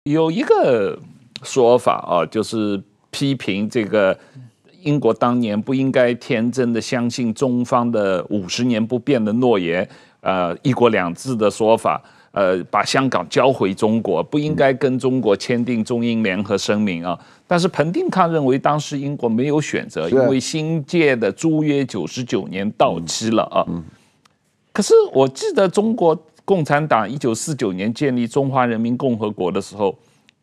[0.05, 0.97] 有一个
[1.43, 4.17] 说法啊，就是批评这个
[4.81, 9.87] 英国当年不应该天真的相信中方的五十年不变的诺言，
[10.21, 12.01] 呃，一国两制的说法。
[12.31, 17.19] 呃，把香港交回中国，不应该跟中国签订中英联合声明啊。
[17.45, 23.65] 但是彭定康认为，当时英国没有选择，因为新界的租约九十九年到期了啊。
[24.71, 29.93] 可是我记得中国共产党一九四九年建立中华人民共和国的时候，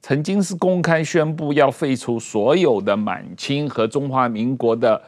[0.03, 5.01] 曾经是公开宣布要废除所有的满清和中华民国的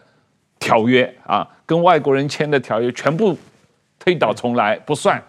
[0.59, 3.37] 条约啊，跟外国人签的条约全部
[3.99, 5.23] 推倒重来，不算。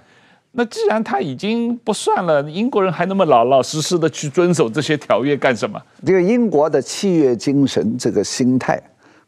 [0.53, 5.81] 那既然他已经不算了，英国人还那么老老实实的去遵守这些条约干什么？
[6.05, 8.77] 这个英国的契约精神，这个心态，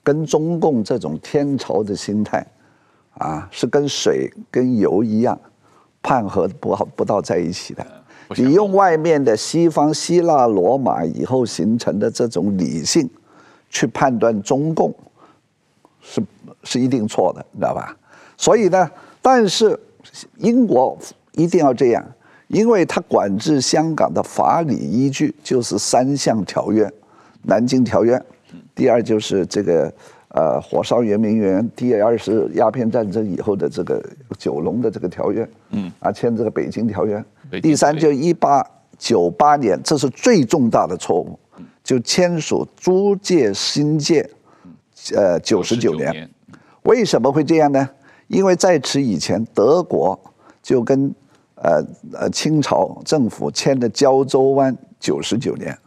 [0.04, 2.46] 跟中共这种天朝的心态，
[3.18, 5.40] 啊，是跟水跟油一样，
[6.02, 7.88] 判和不好不到在一起的。
[8.36, 13.10] 你用外面的西方希腊罗马以后形成的这种理性，
[13.70, 14.94] 去判断中共，
[16.02, 16.22] 是
[16.66, 17.96] 是一定错的，你知道吧？
[18.36, 19.80] 所以呢，但是。
[20.38, 20.98] 英国
[21.34, 22.06] 一定要这样，
[22.48, 26.86] 因为它管制香港的法理依据就是三项条约，
[27.44, 28.18] 《南京条约》，
[28.76, 29.92] 第二就是这个
[30.30, 34.04] 呃火烧圆明园，第二是鸦片战争以后的这个
[34.38, 37.24] 九龙的这个条约，嗯，啊签这个《北京条约》，
[37.62, 38.64] 第三就一八
[38.98, 41.40] 九八年，这是最重大的错误，
[41.84, 44.30] 就签署租界新界，
[45.16, 46.30] 呃九十九年，
[46.84, 47.90] 为什么会这样呢？
[48.34, 50.20] 因为在此以前，德国
[50.64, 51.14] 就跟
[51.56, 55.78] 呃呃清朝政府签的胶州湾九十九年，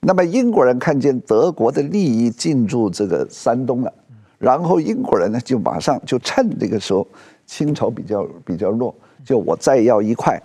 [0.00, 3.92] 那么英国人看见德国的利益进驻这个山东了，
[4.38, 7.06] 然后英国人呢就马上就趁这个时候
[7.46, 10.40] 清朝比较比较弱，就我再要一块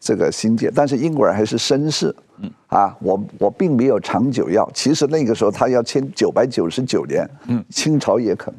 [0.00, 2.14] 这个新界，但是英国人还是绅士，
[2.66, 7.28] 啊，我我并没有长久要，其实那个时候他要签九百九十九年，
[7.70, 8.52] 清朝也肯。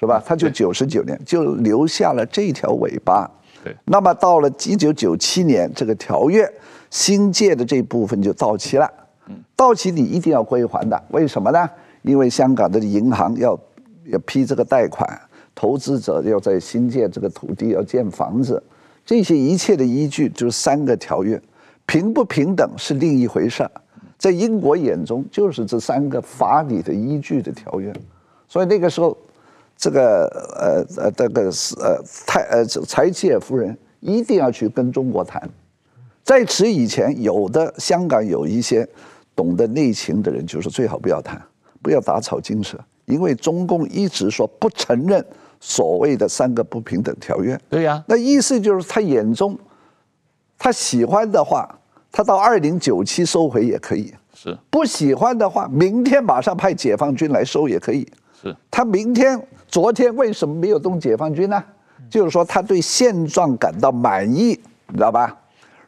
[0.00, 0.22] 是吧？
[0.24, 3.30] 他就九十九年就留下了这条尾巴。
[3.62, 3.76] 对。
[3.84, 6.50] 那么到了一九九七年，这个条约
[6.88, 8.90] 新界的这部分就到期了。
[9.26, 9.36] 嗯。
[9.54, 11.68] 到期你一定要归还的，为什么呢？
[12.00, 13.60] 因为香港的银行要
[14.06, 15.06] 要批这个贷款，
[15.54, 18.62] 投资者要在新界这个土地要建房子，
[19.04, 21.38] 这些一切的依据就是三个条约，
[21.84, 23.70] 平不平等是另一回事儿。
[24.16, 27.92] 在英国眼中，就是这三个法理的依据的条约，
[28.48, 29.14] 所以那个时候。
[29.80, 30.26] 这个
[30.56, 35.42] 呃呃，这个是呃太呃柴契尔夫人一定要去跟中国谈。
[36.22, 38.86] 在此以前，有的香港有一些
[39.34, 41.40] 懂得内情的人，就是最好不要谈，
[41.80, 45.24] 不要打草惊蛇，因为中共一直说不承认
[45.60, 47.58] 所谓的三个不平等条约。
[47.70, 49.58] 对呀，那意思就是他眼中，
[50.58, 51.66] 他喜欢的话，
[52.12, 58.06] 他到二零九七收回也可以；是不喜欢的话，明天马上派解放军来收也可以。
[58.40, 59.40] 是他明天。
[59.68, 61.62] 昨天为什么没有动解放军呢？
[62.08, 65.36] 就是说他对现状感到满意，你知道吧？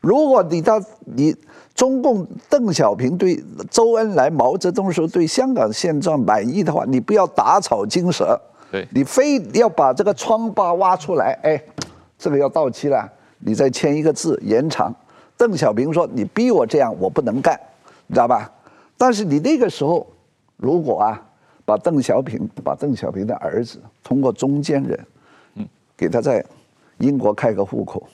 [0.00, 1.34] 如果你到你
[1.74, 8.40] 中共邓小平对周恩来、毛泽东时候对香港现状满意的话，你不要打草惊蛇，
[8.70, 11.60] 对，你非要把这个疮疤挖出来，哎，
[12.16, 14.94] 这个要到期了，你再签一个字延长。
[15.36, 17.58] 邓小平说：“你逼我这样，我不能干，
[18.06, 18.48] 你知道吧？
[18.96, 20.06] 但是你那个时候，
[20.56, 21.20] 如果啊，
[21.64, 25.06] 把邓小平把邓小平的儿子通过中间人，
[25.54, 26.44] 嗯，给他在
[26.98, 28.06] 英国开个户口，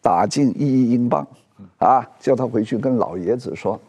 [0.00, 1.26] 打进一亿英镑，
[1.78, 3.80] 啊，叫他回去跟老爷子说，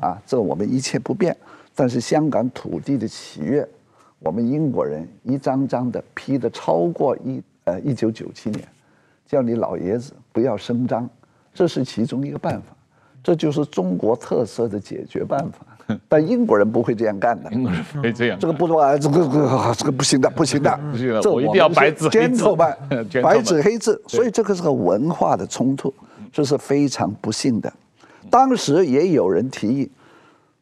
[0.00, 1.36] 啊，这我们一切不变，
[1.74, 3.66] 但是香港土地的契约，
[4.18, 8.66] 我们英国人一张张的批的超过一呃一九九七年，
[9.26, 11.08] 叫你老爷子不要声张。”
[11.52, 12.76] 这是其中一个办法，
[13.24, 15.66] 这就是中国特色的解决办法。
[16.08, 18.38] 但英国人不会这样干的，英国人不会这样。
[18.38, 21.30] 这个不说啊，这个这个这个不行的，不行的，不行的。
[21.30, 22.44] 我一定要白纸黑字，
[23.22, 24.02] 白纸黑字。
[24.06, 25.92] 所以这个是个文化的冲突，
[26.32, 27.72] 这是非常不幸的。
[28.28, 29.90] 当时也有人提议，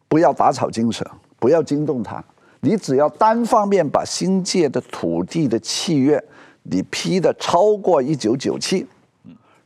[0.09, 1.05] 不要打草惊蛇，
[1.39, 2.23] 不要惊动他，
[2.61, 6.23] 你只要单方面把新界的土地的契约
[6.63, 8.87] 你批的超过一九九七。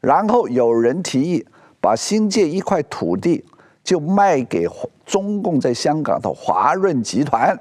[0.00, 1.46] 然后有人提议
[1.80, 3.44] 把新界一块土地
[3.82, 4.66] 就卖给
[5.04, 7.58] 中共在香港的华润集团，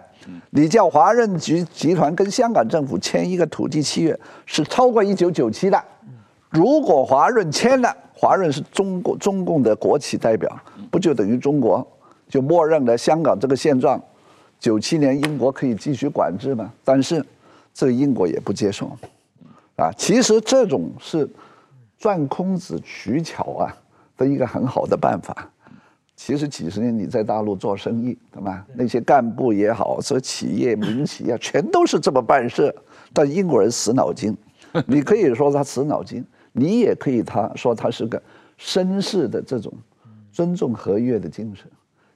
[0.49, 5.83] 你叫华润集集团跟香港政府签一个土地契约是超过一九九七的，
[6.49, 10.49] 如果华润签了，华润是中国中共的国企代表，
[10.89, 11.85] 不就等于中国
[12.29, 14.01] 就默认了香港这个现状？
[14.59, 16.71] 九七年英国可以继续管制吗？
[16.83, 17.25] 但是
[17.73, 18.91] 这个英国也不接受，
[19.75, 21.29] 啊，其实这种是。
[22.01, 23.77] 钻空子取巧啊
[24.17, 25.47] 的一个很好的办法，
[26.23, 28.63] 其实几十年你在大陆做生意，对吧？
[28.75, 32.73] 那些干部也好，说企业民企啊，全都是这么办事。
[33.11, 34.37] 但英国人死脑筋，
[34.85, 38.21] 你可以说他死脑筋，你也可以他说他是个
[38.59, 39.73] 绅士的这种
[40.31, 41.65] 尊重合约的精神。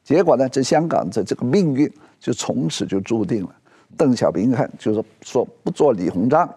[0.03, 3.55] 结果呢，这香港的这个命运就从此就注定了。
[3.97, 6.47] 邓小平看就是说不做李鸿章，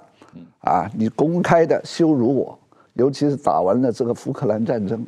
[0.60, 2.58] 啊，你公开的羞辱我。
[2.92, 5.06] 尤其是打完了这个福克兰战争，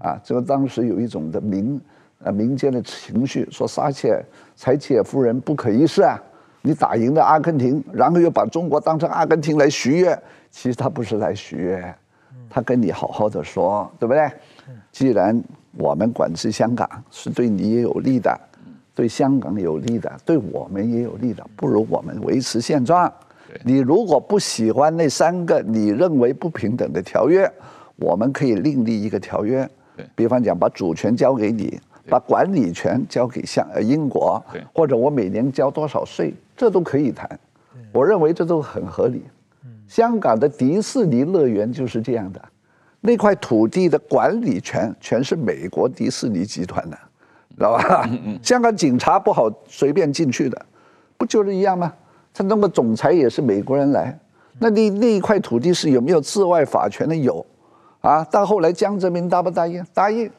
[0.00, 1.80] 啊，这个当时有一种的民，
[2.22, 4.18] 呃，民间的情绪，说撒切
[4.56, 6.18] 柴切尔夫人不可一世啊，
[6.62, 10.18] 你打赢了阿根廷，然后又把中国当成阿根廷来许愿，
[10.50, 11.94] 其实他不是来许愿，
[12.48, 14.26] 他跟你好好的说，对不对？
[14.90, 15.38] 既然
[15.76, 18.34] 我们管制香港是对你也有利的，
[18.94, 23.12] 对香港有利的，对我们也有利的，不如我们维持现状。
[23.64, 27.50] 你如果不喜欢那三个你认为不平等的条约，
[27.96, 29.68] 我们可以另立一个条约。
[30.14, 34.42] 比方讲，把主权交给你，把管理权交给像呃英国，
[34.72, 37.38] 或者我每年交多少税，这都可以谈。
[37.92, 39.22] 我认为这都很合理。
[39.88, 42.40] 香港的迪士尼乐园就是这样的，
[43.00, 46.96] 那块土地的管理权全是美国迪士尼集团的，
[47.56, 48.08] 知道吧？
[48.42, 50.66] 香港警察不好随便进去的，
[51.16, 51.92] 不就是一样吗？
[52.32, 54.16] 他那个总裁也是美国人来，
[54.60, 57.16] 那你那一块土地是有没有治外法权的？
[57.16, 57.44] 有，
[58.00, 59.84] 啊，到后来江泽民答不答应？
[59.92, 60.30] 答应，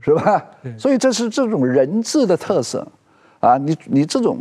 [0.00, 0.44] 是吧？
[0.78, 2.86] 所以这是这种人治的特色，
[3.40, 4.38] 啊，你你这种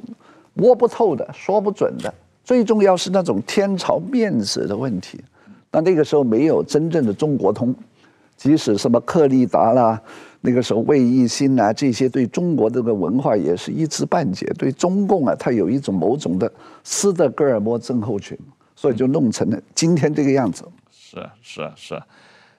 [0.54, 2.14] 摸不透的、说不准的，
[2.44, 5.20] 最重要是那种天朝面子的问题。
[5.72, 7.74] 那那个时候没有真正的中国通，
[8.38, 10.02] 即使什么克利达啦。
[10.42, 14.46] 那个时候，魏一新啊，这些对中国这个文化也是一知半解。
[14.60, 16.52] 对中共啊，他有一种某种的
[16.84, 18.38] 斯德哥尔摩症候群，
[18.76, 20.64] 所以就弄成了今天这个样子。
[20.92, 22.06] 是啊，是啊，是啊。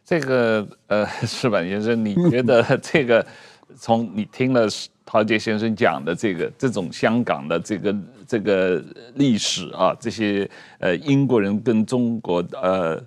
[0.07, 3.27] 这个呃，石板先生，你觉得 这个
[3.75, 4.69] 从你听了
[5.05, 8.81] 陶杰先生讲的这个这种香港的这个这个
[9.17, 10.49] 历史啊，这些
[10.79, 13.03] 呃英国人跟中国呃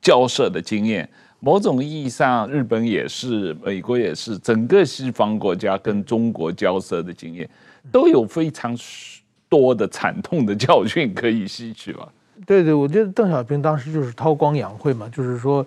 [0.00, 1.08] 交涉的经验。
[1.40, 7.48] 某种意义上，日本也是，美国也是，整个西方国家跟中国交涉的经验，
[7.92, 8.76] 都有非常
[9.48, 12.08] 多的惨痛的教训可以吸取吧？
[12.44, 15.64] 对对，我觉得邓小平当时就是韬光养晦嘛，就是说，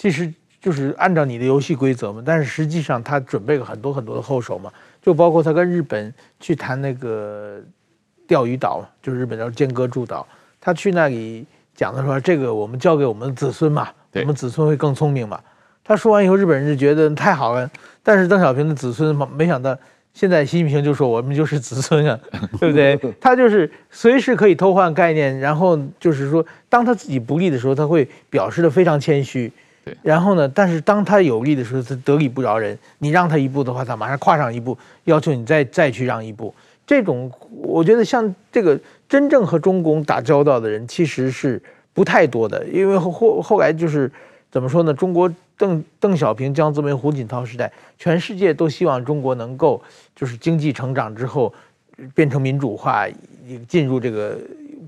[0.00, 0.32] 其实
[0.62, 4.72] 就是按照你的游戏规则嘛，但是实际上他准备了很多很多的后手嘛，
[5.02, 7.60] 就包括他跟日本去谈那个
[8.26, 10.26] 钓鱼岛，就是日本叫尖阁诸岛，
[10.58, 11.44] 他去那里
[11.74, 13.90] 讲的说，这个我们交给我们的子孙嘛。
[14.14, 15.38] 我们子孙会更聪明嘛？
[15.84, 17.70] 他说完以后，日本人就觉得太好了。
[18.02, 19.76] 但是邓小平的子孙嘛，没想到
[20.14, 22.18] 现在习近平就说我们就是子孙啊，
[22.58, 22.98] 对不对？
[23.20, 29.52] 他就是随时可以偷换概念，然后就是说，当他自己不利的时候，他会表示的非常谦虚。
[30.02, 32.78] 然后呢，但是当他有利的时候，他得理不饶人。
[32.98, 36.54] 你让他一步的话，他马上跨上一步，要求你再再去让一步。
[36.86, 38.78] 这种我觉得像这个
[39.08, 41.60] 真正和中共打交道的人，其实是。
[41.92, 44.10] 不太多的，因为后后来就是
[44.48, 44.94] 怎么说呢？
[44.94, 49.82] 中国邓邓小平、江泽民、胡锦涛时代，全世界都希望中国能够
[50.14, 51.52] 就是经济成长之后
[52.14, 53.06] 变成民主化，
[53.66, 54.38] 进入这个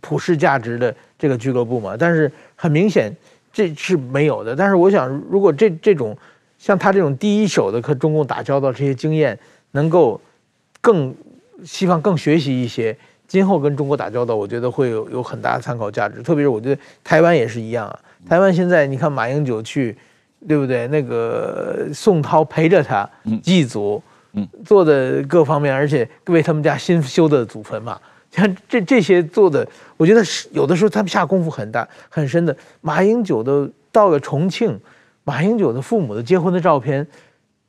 [0.01, 1.97] 普世价值的这个俱乐部嘛。
[1.99, 3.13] 但是很明显
[3.53, 4.57] 这是没有的。
[4.57, 6.17] 但是我想，如果这这种
[6.59, 9.39] 像他这种第一手的和中共打交道这些经验，
[9.73, 10.21] 能够
[10.81, 11.15] 更
[11.65, 12.97] 希望更学习一些，
[13.27, 16.23] 今后跟中国打交道，我觉得会有有很大的参考价值。
[16.23, 17.99] 特别是我觉得台湾也是一样啊。
[18.29, 19.97] 台湾现在你看马英九去，
[20.47, 20.87] 对不对？
[20.89, 23.09] 那个宋涛陪着他
[23.43, 24.01] 祭祖，
[24.65, 28.01] 做的各方面，而且为他们家新修的祖坟嘛，
[28.33, 29.65] 像这这些做的，
[29.97, 32.57] 我觉得是有的时候他们下功夫很大很深的。
[32.81, 34.77] 马英九的到了重庆，
[35.23, 37.07] 马英九的父母的结婚的照片，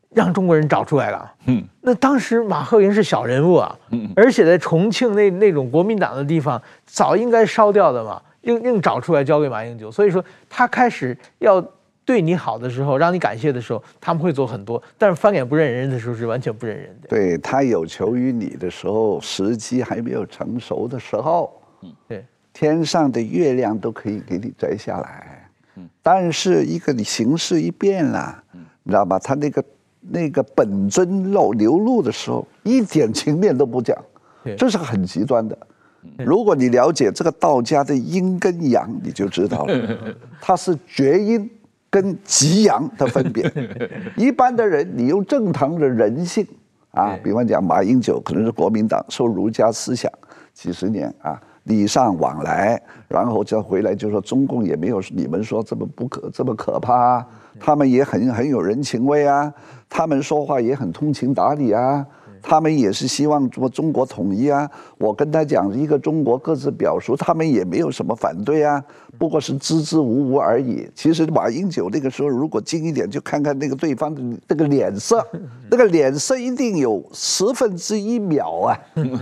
[0.10, 1.32] 让中国人找出来了。
[1.46, 8.20] 嗯，那当时马鹤云是小人物啊，嗯而且在重庆那那种国民党的地方，早应该烧掉的嘛。
[8.44, 11.66] 硬硬找出来交给马英九，所以说他开始要
[12.06, 17.08] 对你好的时候，让你感谢的时候，他们会做很多；但是翻脸不认人的时候，是完全不认人的。
[17.08, 29.18] 对，他有求于你的时候，时机还没有成熟的时候，嗯，对，天上的月亮都可以给你摘下来，嗯，但是一个你形势一变了，嗯，你知道吧？
[29.20, 29.64] 他那个
[30.02, 33.98] 那个本尊露流露的时候，一点情面都不讲，
[34.58, 35.58] 这是很极端的。
[36.18, 39.98] 如果你了解这个道家的阴跟阳，你就知道了，
[40.42, 41.50] 它是绝阴
[41.94, 43.44] 跟极阳的分别。
[44.18, 46.44] 一般的人，你用正常的人性
[46.90, 50.12] 啊，比方讲马英九可能是国民党受儒家思想
[50.56, 57.24] 几十年啊，礼尚往来，然后再回来就说中共也没有你们说这么不可这么可怕，
[57.60, 59.54] 他们也很很有人情味啊，
[59.88, 62.04] 他们说话也很通情达理啊。
[62.44, 68.84] 他们也是希望说中国统一啊，我跟他讲一个中国各自表述，他们也没有什么反对啊，
[69.18, 70.86] 不过是支支吾吾而已。
[70.94, 75.26] 其实马英九那个时候如果近一点，就看看那个对方的那个脸色，
[75.72, 78.78] 那个脸色一定有十分之一秒啊，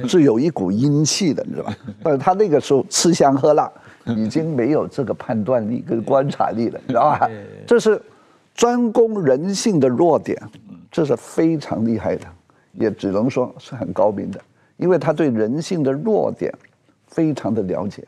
[0.07, 1.75] 是有一股阴气的，你知道吧？
[2.03, 3.71] 但是他那个时候吃香喝辣，
[4.17, 7.29] 已经没有这个判断力跟观察力了，你知道吧？
[7.67, 8.01] 这是
[8.55, 10.41] 专攻人性的弱点，
[10.91, 12.25] 这是非常厉害的。
[12.73, 14.41] 也只能说是很高明的，
[14.77, 16.53] 因为他对人性的弱点
[17.07, 18.07] 非常的了解。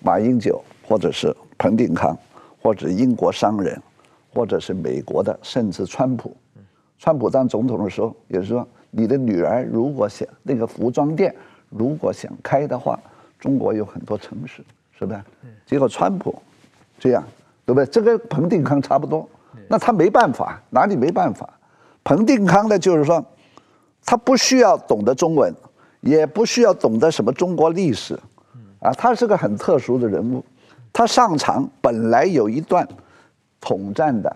[0.00, 2.16] 马英九，或者是彭定康，
[2.62, 3.80] 或者英国商人，
[4.32, 6.36] 或者是美国的，甚至川普。
[6.98, 11.34] 川普当总统的时候，也是说，你的女儿如果想那个服装店
[11.68, 12.98] 如果想开的话，
[13.38, 14.64] 中国有很多城市，
[14.98, 15.20] 是不是？
[15.66, 16.40] 结果川普
[16.98, 17.22] 这样，
[17.64, 17.86] 对不对？
[17.86, 19.28] 这跟彭定康差不多。
[19.68, 21.48] 那他没办法，哪里没办法？
[22.04, 23.24] 彭定康呢，就是说。
[24.06, 25.52] 他不需要懂得中文，
[26.00, 28.14] 也不需要懂得什么中国历史，
[28.78, 30.42] 啊，他是个很特殊的人物。
[30.92, 32.86] 他上场本来有一段
[33.60, 34.34] 统战的，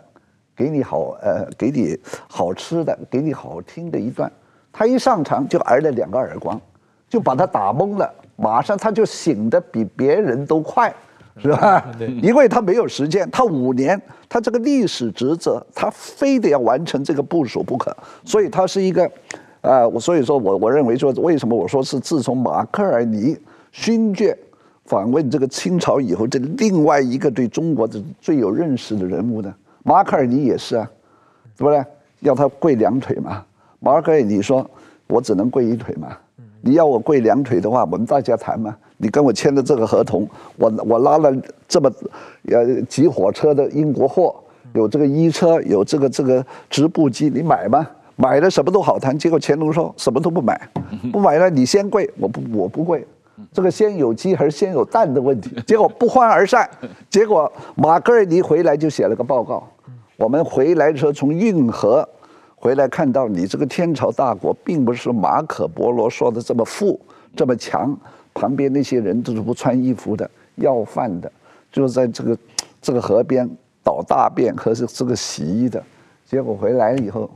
[0.57, 1.97] 给你好呃，给你
[2.29, 4.31] 好吃的，给你好听的一段。
[4.73, 6.61] 他一上场就挨了两个耳光，
[7.09, 10.93] 就把他打懵了，马上他就醒得比别人都快，
[11.39, 11.87] 是吧？
[12.21, 19.09] 因为他没有时间，他五年，他这个历史职责，他非得要完成这个部署不可，所以他是一个。
[19.61, 23.37] 啊，我所以说我我认为说，为什么我说是自从马克尔尼
[23.73, 24.37] 勋爵
[24.87, 29.55] 访问这个清朝以后，这另外一个对中国的最有认识的人物呢？
[29.83, 30.91] 马克尔尼也是啊，
[31.57, 31.85] 对不对？
[32.21, 33.45] 要他跪两腿嘛？
[33.81, 34.69] 马克尔尼说
[35.09, 36.17] ：“我只能跪一腿嘛。
[36.63, 38.77] 你要我跪两腿的话，我们大家谈嘛。
[38.99, 41.35] 你跟我签的这个合同，我我拉了
[41.67, 41.91] 这么
[42.49, 44.35] 呃几火车的英国货，
[44.75, 47.87] 有这个衣车，有这个这个织布机，你买吗？”
[48.21, 50.69] 买了什么都好谈，结果乾隆说什么都不买，
[51.11, 53.07] 不买了你先跪，我不我不跪，
[53.51, 56.69] 这个先有鸡还是先有蛋的问题， 结果不欢而散。
[57.09, 59.67] 结果马格尔尼回来就写了个报告，
[60.17, 62.07] 我们回来的时候从运河
[62.57, 67.01] 回来看到你这个天朝大国并不是马可波罗说的这么富
[67.35, 67.97] 这么强，
[68.35, 71.33] 旁边那些人都是不穿衣服的要饭的，
[71.73, 72.37] 就是在这个
[72.83, 73.49] 这个河边
[73.83, 75.83] 倒大便和是这个洗衣的，
[76.27, 77.31] 结果回来以后。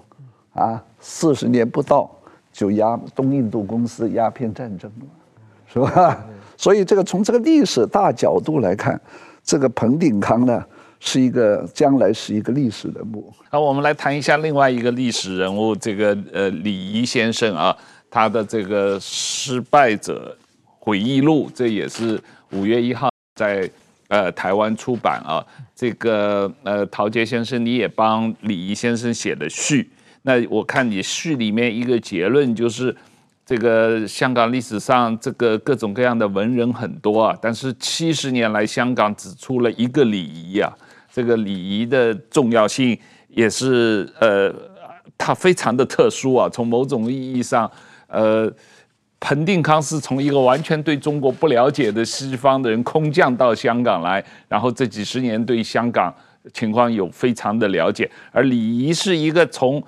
[0.55, 2.11] 啊，四十年不到
[2.53, 5.07] 就鸦东印度公司鸦片战争了，
[5.73, 6.25] 是吧？
[6.57, 8.99] 所以这个从这个历史大角度来看，
[9.43, 10.65] 这个彭定康呢
[11.01, 13.33] 是一个将来是一个历史人物。
[13.51, 17.77] 那，我们来谈一下另外一个历史人物，这个呃李仪先生啊，
[18.09, 20.37] 他的这个失败者
[20.79, 23.69] 回忆录，这也是五月一号在
[24.07, 25.45] 呃台湾出版啊。
[25.75, 29.91] 这个呃陶杰先生，你也帮李仪先生写的序。
[30.27, 32.97] 那我看你序里面一个结论就是，
[33.45, 40.73] 这个香港历史上这个各种各样的文人很多啊，但是七十年来香港只出了一个李仪啊，
[41.13, 42.99] 这个礼仪的重要性
[43.29, 44.51] 也是呃，
[45.19, 46.49] 它非常的特殊啊。
[46.51, 47.71] 从某种意义上，
[48.07, 48.51] 呃，
[49.21, 56.15] 彭定康是从一个完全对中国不了解的西方的人空降到香港来，然后这几十年对香港
[56.55, 58.11] 情况有非常的了解。
[58.33, 59.85] 而李仪是一个从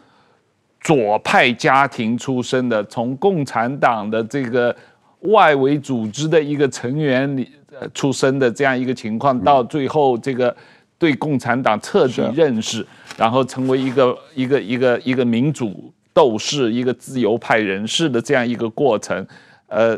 [0.87, 4.74] 左派家庭出身的，从共产党的这个
[5.22, 7.51] 外围组织的一个成员里
[7.93, 10.57] 出身的这样一个情况，到最后这个。
[10.99, 12.82] 对共产党彻底认识，
[13.18, 19.26] 然后成为一个一个一个一个民主斗士、一个自由派人士的这样一个过程，
[19.66, 19.95] 呃，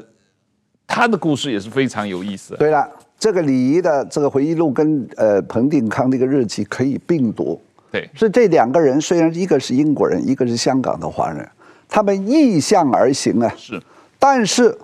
[0.89, 2.57] 他的故事也是非常有意思。
[2.57, 2.85] 对了，
[3.17, 7.63] 这个李仪的这个回忆录跟呃彭定康那个日记可以并读。
[7.91, 11.49] 对，是这两个人，虽然一个是英国人，一个是香港的华人，
[11.89, 13.53] 他们逆向而行啊。
[13.57, 13.83] 是，
[14.19, 14.77] 但是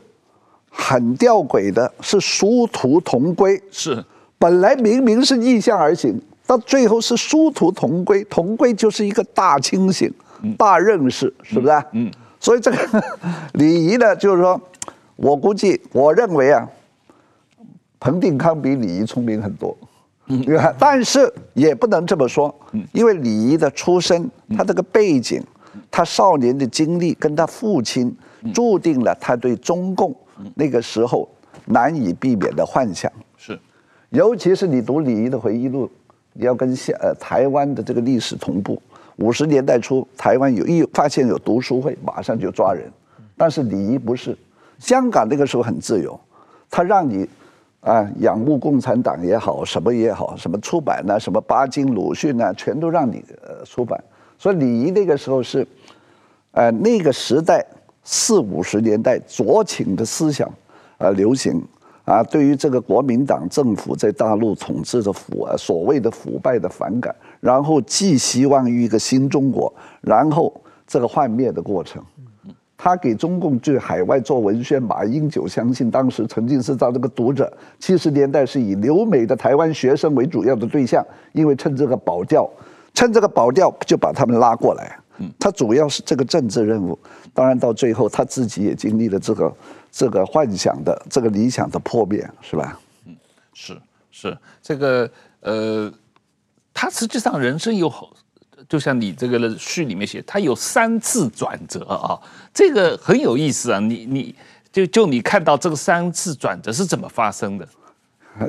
[0.70, 3.62] 很吊诡的是殊途同归。
[3.70, 4.04] 是。
[4.38, 8.22] 本来明明是逆向而行，到最后是殊途同归。
[8.24, 10.12] 同归就是一个大清醒、
[10.58, 11.82] 大认识，是不是？
[11.92, 12.10] 嗯。
[12.40, 13.04] 所以这个
[13.54, 14.60] 礼仪呢，就是说，
[15.16, 16.68] 我估计，我认为啊，
[17.98, 19.74] 彭定康比李仪聪明很多。
[20.26, 20.44] 嗯。
[20.78, 22.54] 但是也不能这么说，
[22.92, 25.42] 因为李仪的出身，他这个背景，
[25.90, 28.14] 他少年的经历，跟他父亲，
[28.52, 30.14] 注定了他对中共
[30.54, 31.28] 那个时候
[31.66, 33.10] 难以避免的幻想。
[33.36, 33.58] 是
[34.10, 35.90] 尤其是你读李仪的回忆录，
[36.32, 38.80] 你要跟现呃台湾的这个历史同步。
[39.16, 42.90] 五十年代初，台湾有一发现有读书会，马上就抓人。
[43.36, 44.36] 但是李仪不是，
[44.78, 46.18] 香港那个时候很自由，
[46.68, 47.28] 他让你
[47.84, 54.02] 啊仰慕共产党也好，什么也好，什么出版呐，什么巴金鲁迅呐，全都让你呃出版。
[54.38, 55.66] 所以李仪那个时候是，
[56.52, 57.64] 呃那个时代
[58.02, 60.50] 四五十年代左倾的思想
[60.98, 61.62] 呃流行。
[62.06, 69.72] 啊，对于这个国民党政府在大陆统治的腐啊，所谓的腐败的反感，然后寄希望于一个新中国，
[70.02, 70.52] 然后
[70.86, 72.04] 这个幻灭的过程，
[72.76, 82.48] 他给中共去海外做文宣，马英九相信当时曾经是他这个读者，七十年代是以留美的台湾学生为主要的对象，因为趁这个保钓，
[82.92, 84.98] 趁这个保钓就把他们拉过来，
[85.38, 86.98] 他主要是这个政治任务，
[87.32, 89.54] 当然到最后他自己也经历了这个。
[89.96, 92.80] 这个幻想的这个理想的破灭，是吧？
[93.06, 93.14] 嗯，
[93.52, 95.08] 是是这个
[95.38, 95.88] 呃，
[96.72, 98.10] 他实际上人生有好，
[98.68, 102.18] 就像你这个序里面写，他有三次转折啊，
[102.52, 103.78] 这个很有意思啊。
[103.78, 104.34] 你你
[104.72, 107.68] 就就你看到这个三次转折是怎么发生的？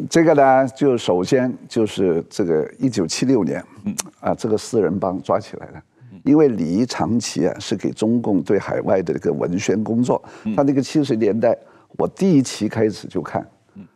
[0.09, 5.81] 这个呢，就首先就是这个一九七六年，嗯啊，这个四人帮抓起来了。
[6.23, 10.19] 因为李长期啊是给中共对海外的这个文宣工作，
[10.55, 11.55] 他那个七十年代，
[11.97, 13.47] 我第一期开始就看，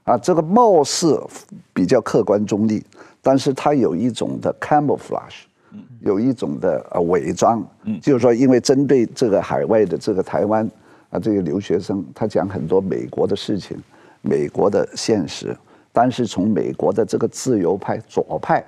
[0.04, 1.20] 啊，这个貌似
[1.74, 2.86] 比较客观中立，
[3.20, 5.46] 但是他有一种的 camouflage，
[6.02, 7.66] 有一种的呃伪装，
[8.02, 10.70] 就是说因为针对这个海外的这个台湾
[11.10, 13.78] 啊这个留学生，他讲很多美国的事情，
[14.22, 15.56] 美国的现实，
[15.92, 18.66] 但是从美国的这个自由派左派。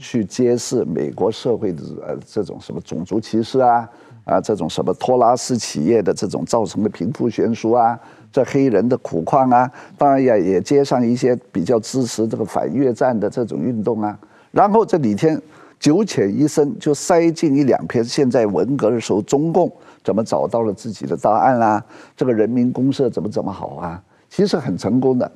[0.00, 3.88] 去揭示美国社会的呃这种什么种族歧视啊
[4.22, 7.98] 啊这种什么托拉斯企业的这种造成的贫富悬殊啊，
[8.30, 14.16] 这黑人的苦况啊，当然也也接上一些比较支持这个反越战的这种运动啊，
[14.52, 15.42] 然后这几天
[15.78, 19.72] 九浅一深就塞进一两篇，现在文革的时候中共
[20.02, 21.84] 怎么找到了自己的答案啦，
[22.16, 25.30] 这个人民公社怎么怎么好啊，其实很成功的，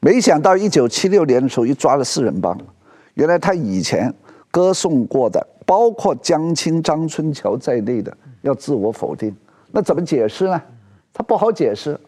[0.00, 2.58] 没想到一九七六年的时候又抓了四人帮。
[3.14, 4.12] 原来他以前
[4.50, 9.34] 歌颂过的，包括江青、张春桥在内的，要自我否定，
[9.70, 10.60] 那怎么解释呢？
[11.12, 11.98] 他不好解释。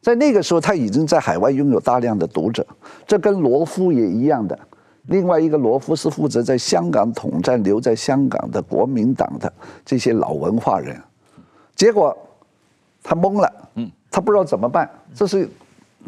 [0.00, 2.64] 在那个时候，他已经在海外拥有大量的读者，
[3.08, 4.56] 这跟罗夫也一样的。
[5.06, 9.52] 另外一个罗夫是负责在香港统战、留在香港的国民党的
[9.84, 11.00] 这些老文化人，
[11.74, 12.16] 结果
[13.02, 15.48] 他懵了，嗯，他不知道怎么办，这是。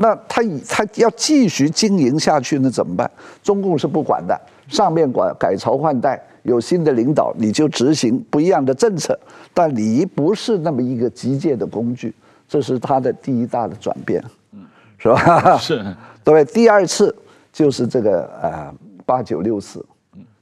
[0.01, 3.11] 那他以他要继续经营下去，那怎么办？
[3.43, 9.19] 中共是不管的，上面管改朝换代，有新的领导，你就执行不一样的政策。
[9.53, 12.15] 但礼仪不是那么一个机械的工具，
[12.49, 14.23] 这是他的第一大的转变，
[14.99, 15.59] 是吧？
[15.59, 15.85] 是。
[16.23, 17.13] 对，第二次
[17.53, 18.73] 就是这个呃
[19.09, 19.83] 八九六四，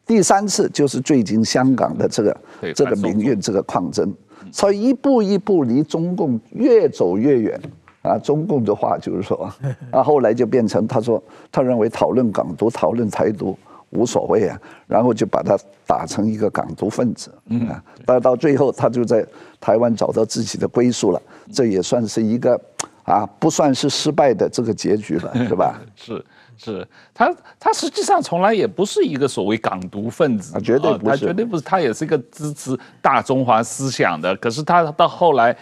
[0.04, 2.36] 第三次就是最近香港的这个
[2.74, 4.12] 这个民运这个抗争，
[4.50, 7.60] 所以一步一步离中共越走越远。
[8.02, 9.52] 啊，中共的话就是说，
[9.90, 13.56] 啊，后来就变成他说，他认为讨论港独、讨论台独
[13.90, 14.56] 无所谓啊，
[14.86, 17.32] 然后就把他打成一个港独分子，
[17.68, 19.26] 啊，但到最后他就在
[19.60, 21.20] 台湾找到自己的归宿了，
[21.52, 22.60] 这也算是一个
[23.02, 25.80] 啊，不算是失败的这个结局了，是吧？
[25.96, 26.24] 是，
[26.56, 34.34] 是他，他实际上从来也不是一个所谓港独分子，啊，绝对不是，他绝对不是，他也是一个支持大中华思想的。
[34.36, 35.56] 可是他到后来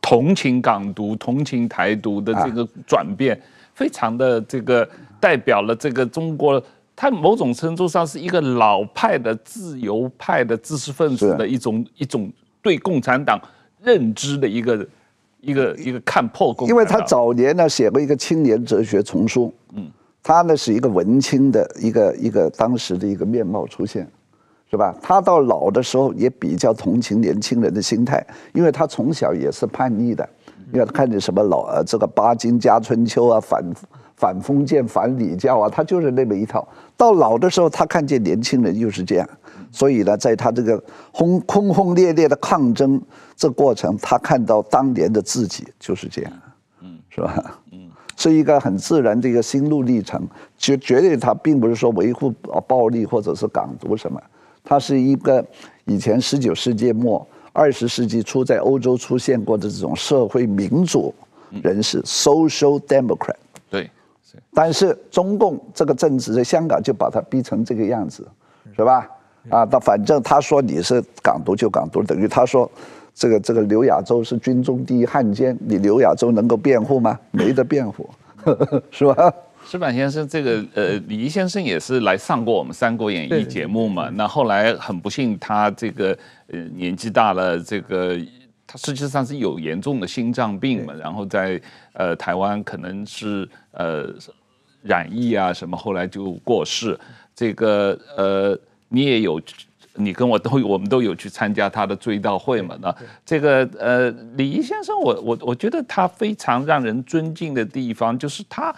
[0.00, 3.40] 同情港独、同情台独的这个转变，
[3.74, 4.88] 非常的这个
[5.18, 6.62] 代表了这个中国，
[6.94, 13.40] 他某种程度上是一个老派的自由派的知识分子的一种一种对共产党
[13.82, 14.86] 认知的一个。
[15.46, 19.90] 一个一个看破共，因为他早年呢写过一个青年哲学丛书，嗯，
[20.24, 24.08] 他呢是一个文青的一个一个当时的一个面貌出现，
[24.70, 24.94] 是吧？
[25.02, 30.26] 他到老的时候也比较同情年轻人的心态，因为他从小也是叛逆的，
[30.72, 33.62] 因为他看见什么老呃这个巴金加春秋啊，反
[34.16, 36.66] 反封建反礼教啊，他就是那么一套。
[36.96, 39.28] 到老的时候，他看见年轻人又是这样。
[39.70, 42.98] 所以呢，在他这个轰轰轰烈烈的抗争
[43.36, 46.32] 这过程，他看到当年的自己就是这样，
[46.80, 47.60] 嗯，是吧？
[48.14, 50.26] 嗯，是一个很自然的一个心路历程。
[50.56, 52.32] 绝绝对他并不是说维护
[52.66, 54.20] 暴力或者是港独什么，
[54.62, 55.44] 他是一个
[55.84, 61.14] 以前十九世纪末二十世纪初在欧洲出现过的这种社会民主
[61.62, 63.36] 人士 （social democrat）。
[63.70, 63.90] 对，
[64.52, 68.26] 但是中共这个政治在香港就把他逼成这个样子，
[68.74, 69.08] 是吧？
[69.50, 72.70] 啊，他反正他说你是港独就港独，等于他说
[73.14, 77.18] 这个这个刘亚洲是军中第一汉奸，你刘亚洲能够辩护吗？
[77.30, 78.10] 没得辩护，
[78.90, 79.32] 是吧？
[79.64, 84.10] 石板先生，这个呃，李怡先生也是来上过我们《三国演义》节目嘛。
[84.10, 88.18] 那后来很不幸，他这个呃年纪大了，这个
[88.66, 91.60] 他实际上是有严重的心脏病嘛，然后在
[91.92, 94.12] 呃台湾可能是呃
[94.82, 96.98] 染疫啊什么，后来就过世。
[97.34, 98.58] 这个呃。
[98.90, 99.40] 你也有，
[99.96, 102.76] 你跟我都，我们都有去参加他的追悼会嘛？
[102.80, 102.92] 那
[103.24, 108.74] 这个呃，李仪先生，我我我觉得他非常让人尊敬的地方，就是他，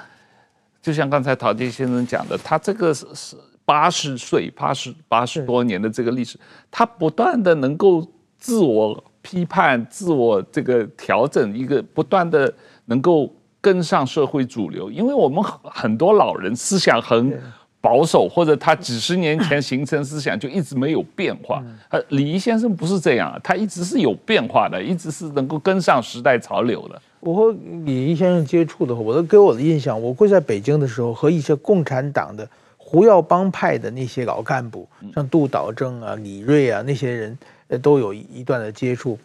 [0.82, 6.38] 就像刚才陶杰先生讲的，他这个是是八十岁，八十八十多年的这个历史，
[6.70, 8.06] 他不断的能够
[8.36, 12.52] 自我批判、自我这个调整，一个不断的
[12.84, 17.40] 能够跟上社会主流，因为我们很多老人思想很。
[17.86, 27.00] 保守或者他几十年前形成思想就一直没有变化，呃，李仪先生不是这样，他一直是有变化的，一直是能够跟上时代潮流的。
[27.20, 39.16] 我和李仪先生接触的话，我都给我的印象，我会在北京的时候和一些共产党的胡耀邦派的那些老干部，像杜导正啊、李锐啊那些人，呃，都有一段的接触。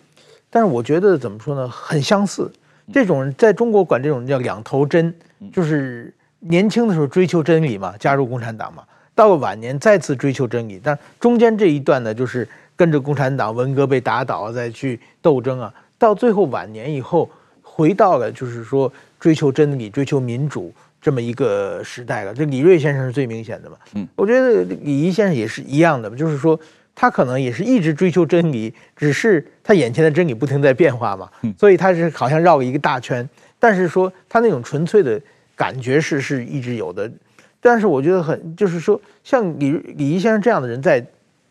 [0.52, 2.52] 但是我觉得怎么说呢，很相似。
[2.94, 5.12] 这种人在中国管这种叫两头针，
[5.52, 6.14] 就是。
[6.42, 8.84] 年轻的时候追求真理嘛，加入共产党嘛，
[9.14, 17.30] 到了晚年再次追求真理，但中间这一段呢，就是跟着共产党，文革被打倒，再去斗争啊，到最后晚年以后，
[17.62, 22.34] 回到了就是说追求真理、追求民主这么一个时代了。
[22.34, 26.60] 这李锐先生是最明显的嘛，嗯，我觉得李仪先生也是一样的，就是说
[26.96, 33.30] 他可能也是一直追求真理，只是他眼前的真理不停在变化嘛，所以他是好像绕了一个大圈，
[33.60, 35.22] 但是说他那种纯粹的。
[35.62, 37.12] 感觉是是一直有的，
[37.60, 41.06] 但是我觉得很就是说，像李李毅先生这样的人在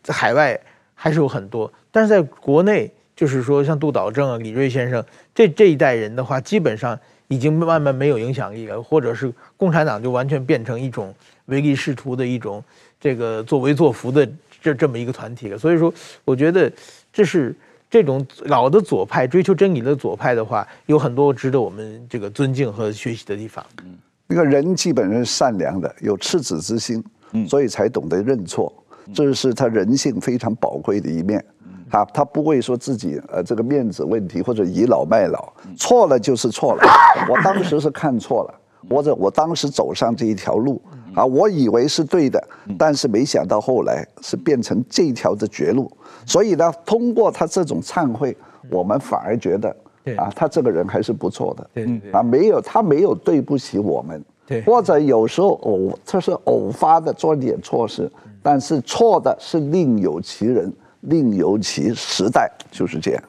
[0.09, 0.59] 海外
[0.97, 6.99] 还是有很多，但是在国内，就是说像杜导正啊、李锐先生这这一代人的话，基本上
[7.29, 11.15] 已经慢慢没有影响力了，或者是共产党就完全变成一种
[11.47, 12.65] 唯利是图的一种
[12.99, 14.29] 这个作威作福的
[14.61, 15.57] 这这么一个团体了。
[15.57, 15.95] 所以说，
[16.25, 16.69] 我觉得
[17.13, 17.55] 这是
[17.91, 23.65] 这种老的左派追求真理的左派的话，有很多值得我们这个尊敬和学习的地方。
[23.85, 23.99] 嗯。
[24.29, 27.03] 一个人基本上是善良的，有赤子之心，
[27.49, 28.73] 所以才懂得认错，
[29.13, 31.45] 这是他人性非常宝贵的一面。
[31.91, 36.83] 他他不会说自己呃这个面子问题或者倚老卖老，错了就是错了。
[37.29, 38.55] 我当时是看错了，
[38.89, 40.81] 或者我当时走上这一条路
[41.13, 42.41] 啊，我以为是对的，
[42.79, 45.91] 但是没想到后来是变成这条的绝路。
[46.27, 48.37] 所以呢，通过他这种忏悔，
[48.71, 49.75] 我们反而觉得。
[50.03, 51.71] 对啊，他这个人还是不错的。
[51.75, 54.25] 对，对啊，没有他没有对不起我们。
[54.47, 58.11] 对，或者有时候偶他是偶发的做点错事，
[58.43, 63.23] 但是错的是另有其人，另有其时代，就是这样，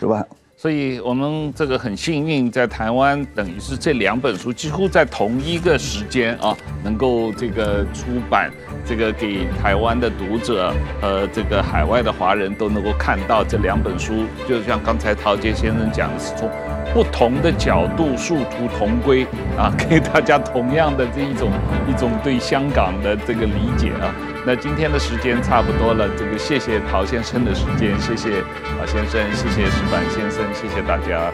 [0.00, 0.26] 是吧？
[0.60, 6.52] 所以我们这个很幸运，在台湾等于是这两本书几乎在同一个时间啊，
[6.82, 8.50] 能够这个出版，
[8.84, 16.50] 这个给台湾的读者和这个海外的华人都能够看到这两本书，就像刚才陶杰先生讲的是从
[16.92, 19.24] 不同的角度殊途同归
[19.56, 21.52] 啊，给大家同样的这一种
[21.88, 24.12] 一种对香港的这个理解啊。
[24.48, 28.42] 那今天的时间差不多了，这个谢谢陶先生的时间，谢谢
[28.78, 31.30] 陶先生，谢谢石板先生，谢谢大家。